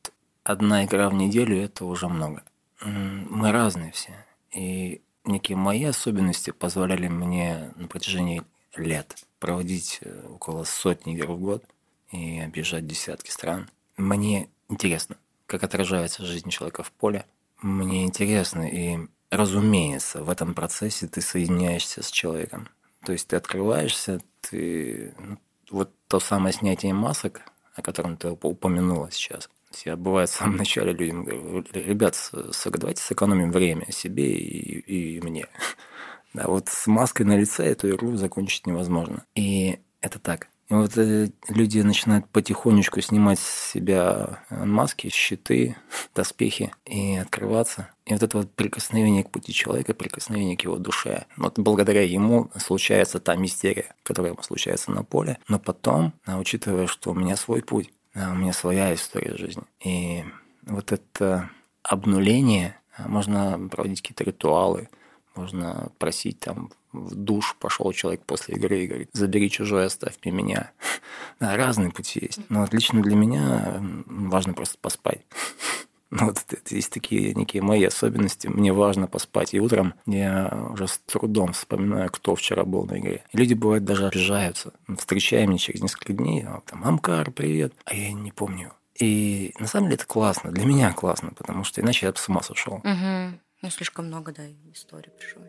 одна 0.44 0.84
игра 0.86 1.10
в 1.10 1.14
неделю– 1.14 1.58
это 1.64 1.86
уже 1.86 2.08
много. 2.08 2.44
Мы 2.82 3.52
разные 3.52 3.92
все. 3.94 4.14
И 4.52 5.02
некие 5.24 5.58
мои 5.58 5.86
особенности 5.86 6.52
позволяли 6.52 7.08
мне 7.08 7.72
на 7.76 7.88
протяжении 7.88 8.44
лет 8.78 9.16
проводить 9.40 10.00
э, 10.02 10.28
около 10.30 10.64
сотни 10.64 11.14
игр 11.14 11.32
в 11.32 11.40
год 11.40 11.64
и 12.12 12.40
объезжать 12.40 12.88
десятки 12.88 13.30
стран. 13.30 13.70
Мне 13.98 14.50
интересно, 14.70 15.18
как 15.46 15.64
отражается 15.64 16.26
жизнь 16.26 16.50
человека 16.50 16.84
в 16.84 16.92
поле. 16.92 17.26
Мне 17.62 18.06
интересно, 18.06 18.68
и, 18.68 19.00
разумеется, 19.30 20.24
в 20.24 20.30
этом 20.30 20.54
процессе 20.54 21.08
ты 21.08 21.22
соединяешься 21.22 22.04
с 22.04 22.12
человеком. 22.12 22.70
То 23.06 23.12
есть 23.12 23.28
ты 23.28 23.36
открываешься, 23.36 24.22
ты... 24.42 25.14
Ну, 25.20 25.38
вот 25.72 25.92
то 26.08 26.20
самое 26.20 26.54
снятие 26.54 26.94
масок, 26.94 27.42
о 27.76 27.82
котором 27.82 28.18
ты 28.18 28.30
упомянула 28.30 29.12
сейчас. 29.12 29.50
Я 29.84 29.96
бывает 29.98 30.30
в 30.30 30.36
самом 30.36 30.56
начале 30.58 30.94
людям 30.94 31.24
говорю, 31.24 31.66
ребят, 31.74 32.16
давайте 32.66 33.02
сэкономим 33.02 33.52
время 33.52 33.92
себе 33.92 34.32
и, 34.38 35.18
и 35.18 35.22
мне. 35.22 35.48
Да, 36.36 36.48
вот 36.48 36.68
с 36.68 36.86
маской 36.86 37.24
на 37.24 37.38
лице 37.38 37.66
эту 37.66 37.90
игру 37.90 38.18
закончить 38.18 38.68
невозможно. 38.68 39.24
И 39.36 39.80
это 40.02 40.20
так. 40.20 40.50
И 40.68 40.74
вот 40.74 40.98
э, 40.98 41.30
люди 41.48 41.80
начинают 41.80 42.28
потихонечку 42.28 43.00
снимать 43.00 43.40
с 43.40 43.72
себя 43.72 44.44
э, 44.50 44.66
маски, 44.66 45.10
щиты, 45.10 45.78
доспехи 46.16 46.74
и 46.86 47.16
открываться. 47.16 47.88
И 48.06 48.12
вот 48.12 48.22
это 48.22 48.40
вот 48.40 48.52
прикосновение 48.52 49.24
к 49.24 49.30
пути 49.30 49.54
человека, 49.54 49.94
прикосновение 49.94 50.58
к 50.58 50.62
его 50.62 50.78
душе. 50.78 51.26
Вот 51.38 51.58
благодаря 51.58 52.02
ему 52.02 52.52
случается 52.58 53.22
та 53.22 53.36
мистерия, 53.36 53.96
которая 54.04 54.36
случается 54.42 54.92
на 54.92 55.06
поле. 55.06 55.38
Но 55.48 55.58
потом, 55.58 56.12
учитывая, 56.28 56.88
что 56.88 57.12
у 57.12 57.16
меня 57.16 57.38
свой 57.38 57.62
путь, 57.62 57.94
у 58.14 58.36
меня 58.36 58.52
своя 58.52 58.94
история 58.94 59.38
жизни. 59.38 59.64
И 59.82 60.26
вот 60.64 60.92
это 60.92 61.50
обнуление, 61.82 62.76
можно 62.98 63.70
проводить 63.70 64.02
какие-то 64.02 64.26
ритуалы, 64.26 64.90
можно 65.36 65.90
просить 65.98 66.40
там 66.40 66.72
в 66.94 67.16
душ 67.16 67.56
пошел 67.60 67.92
человек 67.92 68.22
после 68.26 68.56
игры 68.56 68.84
и 68.84 68.88
говорит, 68.88 69.10
забери 69.14 69.50
чужое, 69.50 69.88
оставь 69.88 70.16
мне 70.24 70.34
меня. 70.34 70.72
Да, 71.38 71.58
разные 71.58 71.92
пути 71.92 72.22
есть. 72.22 72.40
Но 72.48 72.64
отлично 72.64 73.02
для 73.02 73.16
меня 73.16 73.82
важно 74.06 74.54
просто 74.54 74.78
поспать. 74.80 75.22
Ну, 76.12 76.28
вот 76.28 76.46
это 76.48 76.76
есть 76.76 76.94
такие 76.94 77.34
некие 77.34 77.62
мои 77.62 77.84
особенности. 77.84 78.48
Мне 78.48 78.72
важно 78.72 79.08
поспать. 79.08 79.54
И 79.54 79.60
утром 79.60 79.96
я 80.06 80.70
уже 80.72 80.88
с 80.88 81.00
трудом 81.00 81.52
вспоминаю, 81.52 82.10
кто 82.10 82.36
вчера 82.36 82.64
был 82.64 82.86
на 82.86 83.00
игре. 83.00 83.26
И 83.34 83.38
люди, 83.38 83.54
бывают, 83.54 83.84
даже 83.84 84.08
обижаются. 84.08 84.72
Встречаем 84.98 85.50
меня 85.50 85.58
через 85.58 85.82
несколько 85.82 86.14
дней. 86.14 86.46
А, 86.48 86.62
там, 86.66 86.86
Амкар, 86.86 87.32
привет. 87.32 87.74
А 87.84 87.94
я 87.96 88.14
не 88.14 88.32
помню. 88.32 88.72
И 88.98 89.54
на 89.60 89.68
самом 89.68 89.88
деле 89.88 89.96
это 89.96 90.06
классно. 90.06 90.52
Для 90.52 90.66
меня 90.66 90.94
классно, 90.94 91.32
потому 91.36 91.66
что 91.66 91.82
иначе 91.82 92.06
я 92.06 92.12
бы 92.14 92.18
с 92.18 92.30
ума 92.30 92.42
сошел. 92.44 92.76
Угу. 92.76 93.40
Ну, 93.66 93.72
слишком 93.72 94.06
много, 94.06 94.32
да, 94.32 94.44
историй 94.72 95.12
пришло. 95.18 95.42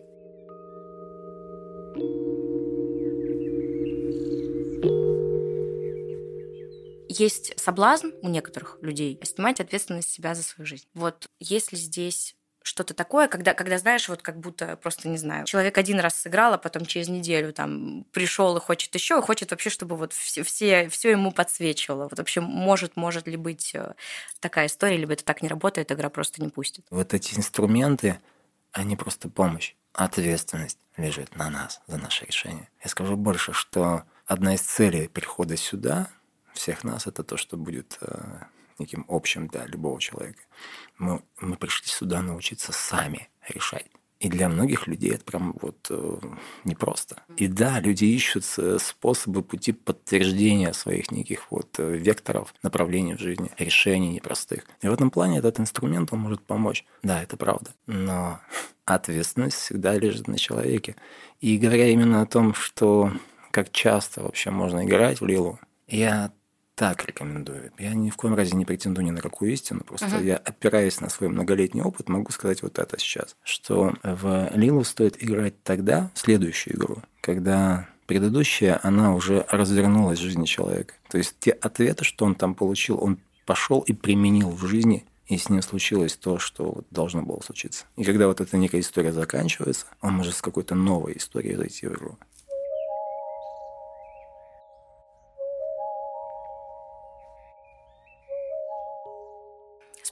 Есть 7.10 7.52
соблазн 7.60 8.12
у 8.22 8.30
некоторых 8.30 8.78
людей 8.80 9.20
снимать 9.22 9.60
ответственность 9.60 10.08
себя 10.08 10.34
за 10.34 10.44
свою 10.44 10.66
жизнь. 10.66 10.86
Вот 10.94 11.28
если 11.40 11.76
здесь 11.76 12.35
что-то 12.66 12.94
такое, 12.94 13.28
когда, 13.28 13.54
когда 13.54 13.78
знаешь, 13.78 14.08
вот 14.08 14.22
как 14.22 14.40
будто 14.40 14.76
просто 14.76 15.08
не 15.08 15.18
знаю, 15.18 15.46
человек 15.46 15.78
один 15.78 16.00
раз 16.00 16.20
сыграл, 16.20 16.52
а 16.52 16.58
потом 16.58 16.84
через 16.84 17.08
неделю 17.08 17.52
там 17.52 18.04
пришел 18.10 18.56
и 18.56 18.60
хочет 18.60 18.92
еще, 18.92 19.18
и 19.18 19.22
хочет 19.22 19.52
вообще, 19.52 19.70
чтобы 19.70 19.96
вот 19.96 20.12
все, 20.12 20.42
все, 20.42 20.88
все 20.88 21.12
ему 21.12 21.30
подсвечивало. 21.30 22.08
Вот 22.08 22.18
вообще 22.18 22.40
может, 22.40 22.96
может 22.96 23.28
ли 23.28 23.36
быть 23.36 23.72
э, 23.76 23.94
такая 24.40 24.66
история, 24.66 24.96
либо 24.96 25.12
это 25.12 25.24
так 25.24 25.42
не 25.42 25.48
работает, 25.48 25.92
игра 25.92 26.10
просто 26.10 26.42
не 26.42 26.48
пустит. 26.48 26.84
Вот 26.90 27.14
эти 27.14 27.38
инструменты, 27.38 28.18
они 28.72 28.96
просто 28.96 29.28
помощь. 29.28 29.74
Ответственность 29.92 30.78
лежит 30.96 31.36
на 31.36 31.48
нас 31.50 31.80
за 31.86 31.98
наше 31.98 32.24
решение. 32.24 32.68
Я 32.82 32.90
скажу 32.90 33.16
больше, 33.16 33.52
что 33.52 34.02
одна 34.26 34.56
из 34.56 34.62
целей 34.62 35.06
перехода 35.06 35.56
сюда 35.56 36.08
всех 36.52 36.82
нас 36.82 37.06
это 37.06 37.22
то, 37.22 37.36
что 37.36 37.56
будет 37.56 37.96
э, 38.00 38.40
неким 38.78 39.04
общим 39.08 39.48
для 39.48 39.66
любого 39.66 40.00
человека. 40.00 40.42
Мы, 40.98 41.22
мы 41.40 41.56
пришли 41.56 41.88
сюда 41.88 42.22
научиться 42.22 42.72
сами 42.72 43.28
решать. 43.48 43.86
И 44.18 44.28
для 44.30 44.48
многих 44.48 44.86
людей 44.86 45.12
это 45.12 45.24
прям 45.24 45.54
вот 45.60 45.88
э, 45.90 46.18
непросто. 46.64 47.22
И 47.36 47.48
да, 47.48 47.80
люди 47.80 48.06
ищут 48.06 48.44
э, 48.56 48.78
способы, 48.80 49.42
пути 49.42 49.72
подтверждения 49.72 50.72
своих 50.72 51.10
неких 51.10 51.50
вот 51.50 51.78
э, 51.78 51.96
векторов, 51.98 52.54
направлений 52.62 53.14
в 53.14 53.20
жизни, 53.20 53.50
решений 53.58 54.08
непростых. 54.08 54.64
И 54.80 54.88
в 54.88 54.92
этом 54.92 55.10
плане 55.10 55.38
этот 55.38 55.60
инструмент, 55.60 56.14
он 56.14 56.20
может 56.20 56.42
помочь. 56.42 56.86
Да, 57.02 57.22
это 57.22 57.36
правда. 57.36 57.74
Но 57.86 58.40
ответственность 58.86 59.58
всегда 59.58 59.94
лежит 59.98 60.28
на 60.28 60.38
человеке. 60.38 60.96
И 61.42 61.58
говоря 61.58 61.88
именно 61.88 62.22
о 62.22 62.26
том, 62.26 62.54
что 62.54 63.12
как 63.50 63.70
часто 63.70 64.22
вообще 64.22 64.50
можно 64.50 64.86
играть 64.86 65.20
в 65.20 65.26
Лилу, 65.26 65.58
я 65.88 66.32
так 66.76 67.04
рекомендую. 67.06 67.72
Я 67.78 67.94
ни 67.94 68.10
в 68.10 68.16
коем 68.16 68.34
разе 68.34 68.54
не 68.54 68.66
претендую 68.66 69.06
ни 69.06 69.10
на 69.10 69.20
какую 69.20 69.52
истину, 69.52 69.80
просто 69.80 70.06
uh-huh. 70.06 70.24
я, 70.24 70.36
опираясь 70.36 71.00
на 71.00 71.08
свой 71.08 71.30
многолетний 71.30 71.82
опыт, 71.82 72.08
могу 72.08 72.30
сказать 72.30 72.62
вот 72.62 72.78
это 72.78 72.98
сейчас, 73.00 73.34
что 73.42 73.94
в 74.02 74.50
Лилу 74.54 74.84
стоит 74.84 75.22
играть 75.22 75.60
тогда, 75.62 76.10
следующую 76.14 76.76
игру, 76.76 76.98
когда 77.22 77.88
предыдущая, 78.06 78.78
она 78.82 79.14
уже 79.14 79.44
развернулась 79.48 80.18
в 80.18 80.22
жизни 80.22 80.44
человека. 80.44 80.94
То 81.10 81.18
есть 81.18 81.34
те 81.40 81.50
ответы, 81.50 82.04
что 82.04 82.24
он 82.24 82.34
там 82.34 82.54
получил, 82.54 83.02
он 83.02 83.18
пошел 83.46 83.80
и 83.80 83.94
применил 83.94 84.50
в 84.50 84.66
жизни, 84.66 85.04
и 85.28 85.38
с 85.38 85.48
ним 85.48 85.62
случилось 85.62 86.14
то, 86.14 86.38
что 86.38 86.72
вот 86.72 86.86
должно 86.90 87.22
было 87.22 87.40
случиться. 87.40 87.86
И 87.96 88.04
когда 88.04 88.28
вот 88.28 88.40
эта 88.40 88.56
некая 88.56 88.80
история 88.80 89.12
заканчивается, 89.12 89.86
он 90.02 90.14
может 90.14 90.36
с 90.36 90.42
какой-то 90.42 90.74
новой 90.74 91.16
историей 91.16 91.56
зайти 91.56 91.86
в 91.86 91.94
игру. 91.94 92.18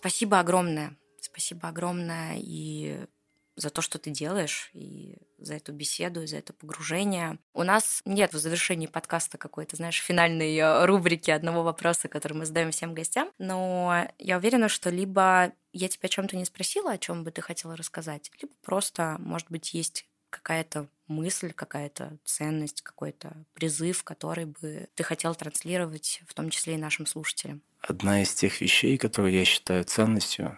Спасибо 0.05 0.39
огромное. 0.39 0.99
Спасибо 1.19 1.67
огромное 1.67 2.37
и 2.37 3.07
за 3.57 3.71
то, 3.71 3.81
что 3.81 3.99
ты 3.99 4.11
делаешь, 4.11 4.69
и 4.75 5.17
за 5.39 5.55
эту 5.55 5.73
беседу, 5.73 6.21
и 6.21 6.27
за 6.27 6.37
это 6.37 6.53
погружение. 6.53 7.39
У 7.55 7.63
нас 7.63 8.03
нет 8.05 8.35
в 8.35 8.37
завершении 8.37 8.87
подкаста 8.87 9.39
какой-то, 9.39 9.77
знаешь, 9.77 10.03
финальной 10.03 10.59
э, 10.59 10.85
рубрики 10.85 11.31
одного 11.31 11.63
вопроса, 11.63 12.09
который 12.09 12.35
мы 12.35 12.45
задаем 12.45 12.71
всем 12.71 12.93
гостям, 12.93 13.31
но 13.39 14.07
я 14.19 14.37
уверена, 14.37 14.69
что 14.69 14.91
либо 14.91 15.55
я 15.73 15.89
тебя 15.89 16.05
о 16.05 16.09
чем-то 16.09 16.37
не 16.37 16.45
спросила, 16.45 16.91
о 16.91 16.99
чем 16.99 17.25
бы 17.25 17.31
ты 17.31 17.41
хотела 17.41 17.75
рассказать, 17.75 18.31
либо 18.43 18.53
просто, 18.61 19.17
может 19.21 19.51
быть, 19.51 19.73
есть 19.73 20.05
какая-то 20.35 20.89
мысль, 21.07 21.53
какая-то 21.53 22.17
ценность, 22.25 22.83
какой-то 22.83 23.33
призыв, 23.55 24.05
который 24.05 24.47
бы 24.47 24.89
ты 24.95 25.03
хотел 25.03 25.35
транслировать, 25.35 26.23
в 26.27 26.35
том 26.35 26.51
числе 26.51 26.75
и 26.75 26.79
нашим 26.79 27.07
слушателям 27.07 27.63
одна 27.89 28.23
из 28.23 28.35
тех 28.35 28.61
вещей, 28.61 28.97
которые 28.99 29.39
я 29.39 29.45
считаю 29.45 29.85
ценностью, 29.85 30.57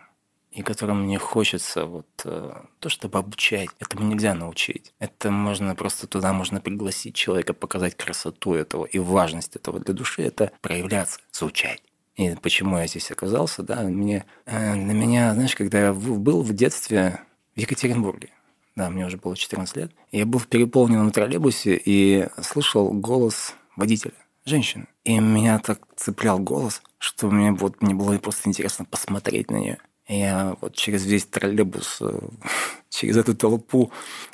и 0.50 0.62
которым 0.62 1.02
мне 1.02 1.18
хочется 1.18 1.84
вот 1.84 2.08
э, 2.24 2.52
то, 2.78 2.88
чтобы 2.88 3.18
обучать. 3.18 3.68
Этому 3.78 4.08
нельзя 4.08 4.34
научить. 4.34 4.94
Это 4.98 5.30
можно 5.30 5.74
просто 5.74 6.06
туда 6.06 6.32
можно 6.32 6.60
пригласить 6.60 7.14
человека, 7.14 7.52
показать 7.52 7.94
красоту 7.94 8.54
этого 8.54 8.86
и 8.86 8.98
важность 8.98 9.54
этого 9.54 9.80
для 9.80 9.92
души. 9.92 10.22
Это 10.22 10.52
проявляться, 10.62 11.20
звучать. 11.30 11.82
И 12.14 12.34
почему 12.36 12.78
я 12.78 12.86
здесь 12.86 13.10
оказался, 13.10 13.62
да, 13.62 13.82
мне, 13.82 14.24
э, 14.46 14.74
для 14.74 14.94
меня, 14.94 15.34
знаешь, 15.34 15.54
когда 15.54 15.78
я 15.80 15.92
был 15.92 16.42
в 16.42 16.54
детстве 16.54 17.20
в 17.54 17.60
Екатеринбурге, 17.60 18.30
да, 18.76 18.90
мне 18.90 19.06
уже 19.06 19.16
было 19.16 19.36
14 19.36 19.76
лет, 19.76 19.92
я 20.12 20.26
был 20.26 20.38
в 20.38 20.46
переполненном 20.46 21.10
троллейбусе 21.10 21.80
и 21.82 22.28
слышал 22.42 22.92
голос 22.92 23.54
водителя 23.74 24.12
женщины. 24.44 24.86
И 25.04 25.18
меня 25.18 25.58
так 25.58 25.80
цеплял 25.96 26.38
голос, 26.38 26.82
что 26.98 27.28
мне, 27.30 27.52
вот, 27.52 27.82
мне 27.82 27.94
было 27.94 28.16
просто 28.18 28.48
интересно 28.48 28.84
посмотреть 28.84 29.50
на 29.50 29.56
нее. 29.56 29.78
И 30.06 30.18
я 30.18 30.56
вот 30.60 30.74
через 30.74 31.04
весь 31.04 31.26
троллейбус, 31.26 31.98
э, 32.00 32.20
через 32.90 33.16
эту 33.16 33.34
толпу 33.34 33.90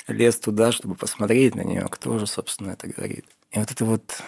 лез 0.07 0.37
туда, 0.37 0.71
чтобы 0.71 0.95
посмотреть 0.95 1.55
на 1.55 1.61
нее, 1.61 1.87
кто 1.89 2.19
же, 2.19 2.27
собственно, 2.27 2.71
это 2.71 2.87
говорит. 2.87 3.25
И 3.51 3.59
вот 3.59 3.71
это 3.71 3.85
вот 3.85 4.21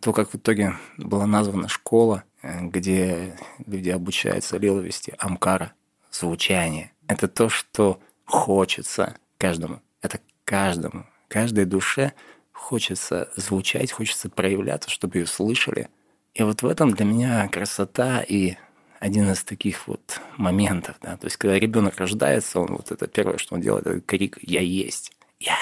то, 0.00 0.12
как 0.12 0.30
в 0.30 0.36
итоге 0.36 0.74
была 0.96 1.26
названа 1.26 1.68
школа, 1.68 2.24
э, 2.42 2.66
где 2.66 3.36
люди 3.66 3.90
обучаются 3.90 4.56
лиловести, 4.56 5.14
амкара, 5.18 5.72
звучание. 6.10 6.92
Это 7.08 7.28
то, 7.28 7.48
что 7.48 8.00
хочется 8.24 9.16
каждому. 9.40 9.80
Это 10.02 10.20
каждому, 10.44 11.06
каждой 11.28 11.64
душе 11.64 12.12
хочется 12.52 13.30
звучать, 13.36 13.90
хочется 13.90 14.28
проявляться, 14.28 14.90
чтобы 14.90 15.18
ее 15.18 15.26
слышали. 15.26 15.88
И 16.34 16.42
вот 16.42 16.62
в 16.62 16.66
этом 16.66 16.92
для 16.92 17.06
меня 17.06 17.48
красота 17.48 18.20
и 18.20 18.56
один 19.00 19.30
из 19.32 19.42
таких 19.42 19.88
вот 19.88 20.20
моментов, 20.36 20.96
да, 21.00 21.16
то 21.16 21.26
есть 21.26 21.38
когда 21.38 21.58
ребенок 21.58 21.96
рождается, 21.96 22.60
он 22.60 22.76
вот 22.76 22.92
это 22.92 23.06
первое, 23.06 23.38
что 23.38 23.54
он 23.54 23.62
делает, 23.62 23.86
это 23.86 24.00
крик 24.00 24.38
«Я 24.42 24.60
есть!» 24.60 25.12
«Я!» 25.40 25.56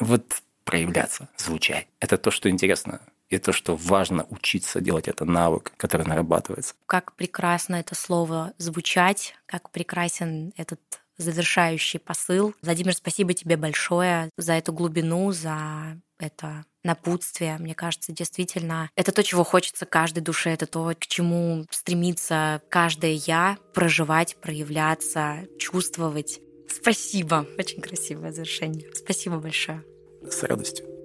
Вот 0.00 0.42
проявляться, 0.64 1.28
звучать. 1.36 1.88
Это 2.00 2.16
то, 2.16 2.30
что 2.30 2.48
интересно 2.48 3.00
и 3.28 3.38
то, 3.38 3.52
что 3.52 3.76
важно 3.76 4.26
учиться 4.30 4.80
делать, 4.80 5.08
это 5.08 5.24
навык, 5.24 5.72
который 5.76 6.06
нарабатывается. 6.06 6.74
Как 6.86 7.12
прекрасно 7.12 7.76
это 7.76 7.94
слово 7.94 8.54
звучать, 8.56 9.34
как 9.46 9.70
прекрасен 9.70 10.52
этот 10.56 10.80
завершающий 11.20 12.00
посыл. 12.00 12.54
Владимир, 12.62 12.94
спасибо 12.94 13.34
тебе 13.34 13.56
большое 13.56 14.30
за 14.36 14.54
эту 14.54 14.72
глубину, 14.72 15.32
за 15.32 16.00
это 16.18 16.64
напутствие. 16.84 17.56
Мне 17.58 17.74
кажется, 17.74 18.12
действительно, 18.12 18.90
это 18.96 19.12
то, 19.12 19.22
чего 19.22 19.44
хочется 19.44 19.86
каждой 19.86 20.20
душе, 20.20 20.50
это 20.50 20.66
то, 20.66 20.92
к 20.98 21.06
чему 21.06 21.66
стремится 21.70 22.62
каждое 22.68 23.12
я 23.12 23.58
проживать, 23.74 24.36
проявляться, 24.40 25.46
чувствовать. 25.58 26.40
Спасибо. 26.68 27.46
Очень 27.58 27.80
красивое 27.80 28.32
завершение. 28.32 28.88
Спасибо 28.94 29.38
большое. 29.38 29.82
С 30.22 30.42
радостью. 30.42 30.99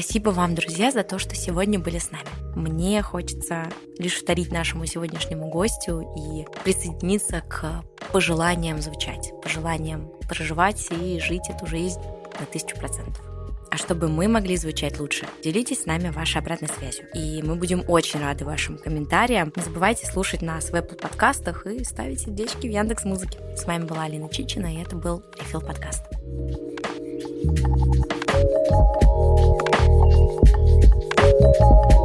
Спасибо 0.00 0.30
вам, 0.30 0.54
друзья, 0.54 0.92
за 0.92 1.02
то, 1.02 1.18
что 1.18 1.34
сегодня 1.34 1.80
были 1.80 1.98
с 1.98 2.12
нами. 2.12 2.28
Мне 2.54 3.02
хочется 3.02 3.66
лишь 3.98 4.14
вторить 4.14 4.52
нашему 4.52 4.86
сегодняшнему 4.86 5.50
гостю 5.50 6.14
и 6.16 6.46
присоединиться 6.62 7.42
к 7.48 7.82
пожеланиям 8.12 8.80
звучать, 8.80 9.32
пожеланиям 9.42 10.08
проживать 10.28 10.86
и 10.92 11.18
жить 11.18 11.50
эту 11.50 11.66
жизнь 11.66 11.98
на 12.38 12.46
тысячу 12.46 12.76
процентов. 12.76 13.20
А 13.72 13.76
чтобы 13.76 14.06
мы 14.06 14.28
могли 14.28 14.56
звучать 14.56 15.00
лучше, 15.00 15.26
делитесь 15.42 15.82
с 15.82 15.86
нами 15.86 16.10
вашей 16.10 16.40
обратной 16.42 16.68
связью. 16.68 17.06
И 17.12 17.42
мы 17.42 17.56
будем 17.56 17.82
очень 17.88 18.20
рады 18.20 18.44
вашим 18.44 18.78
комментариям. 18.78 19.52
Не 19.56 19.64
забывайте 19.64 20.06
слушать 20.06 20.42
нас 20.42 20.70
в 20.70 20.74
Apple 20.74 20.94
подкастах 20.94 21.66
и 21.66 21.82
ставить 21.82 22.20
сердечки 22.20 22.68
в 22.68 22.70
Яндекс 22.70 23.04
Музыке. 23.04 23.40
С 23.56 23.64
вами 23.64 23.82
была 23.82 24.04
Алина 24.04 24.28
Чичина, 24.28 24.72
и 24.72 24.80
это 24.80 24.94
был 24.94 25.24
Refill 25.40 25.66
подкаст. 25.66 26.04
thank 28.38 29.62
you 29.62 29.67
thank 31.40 31.92
you 31.92 31.97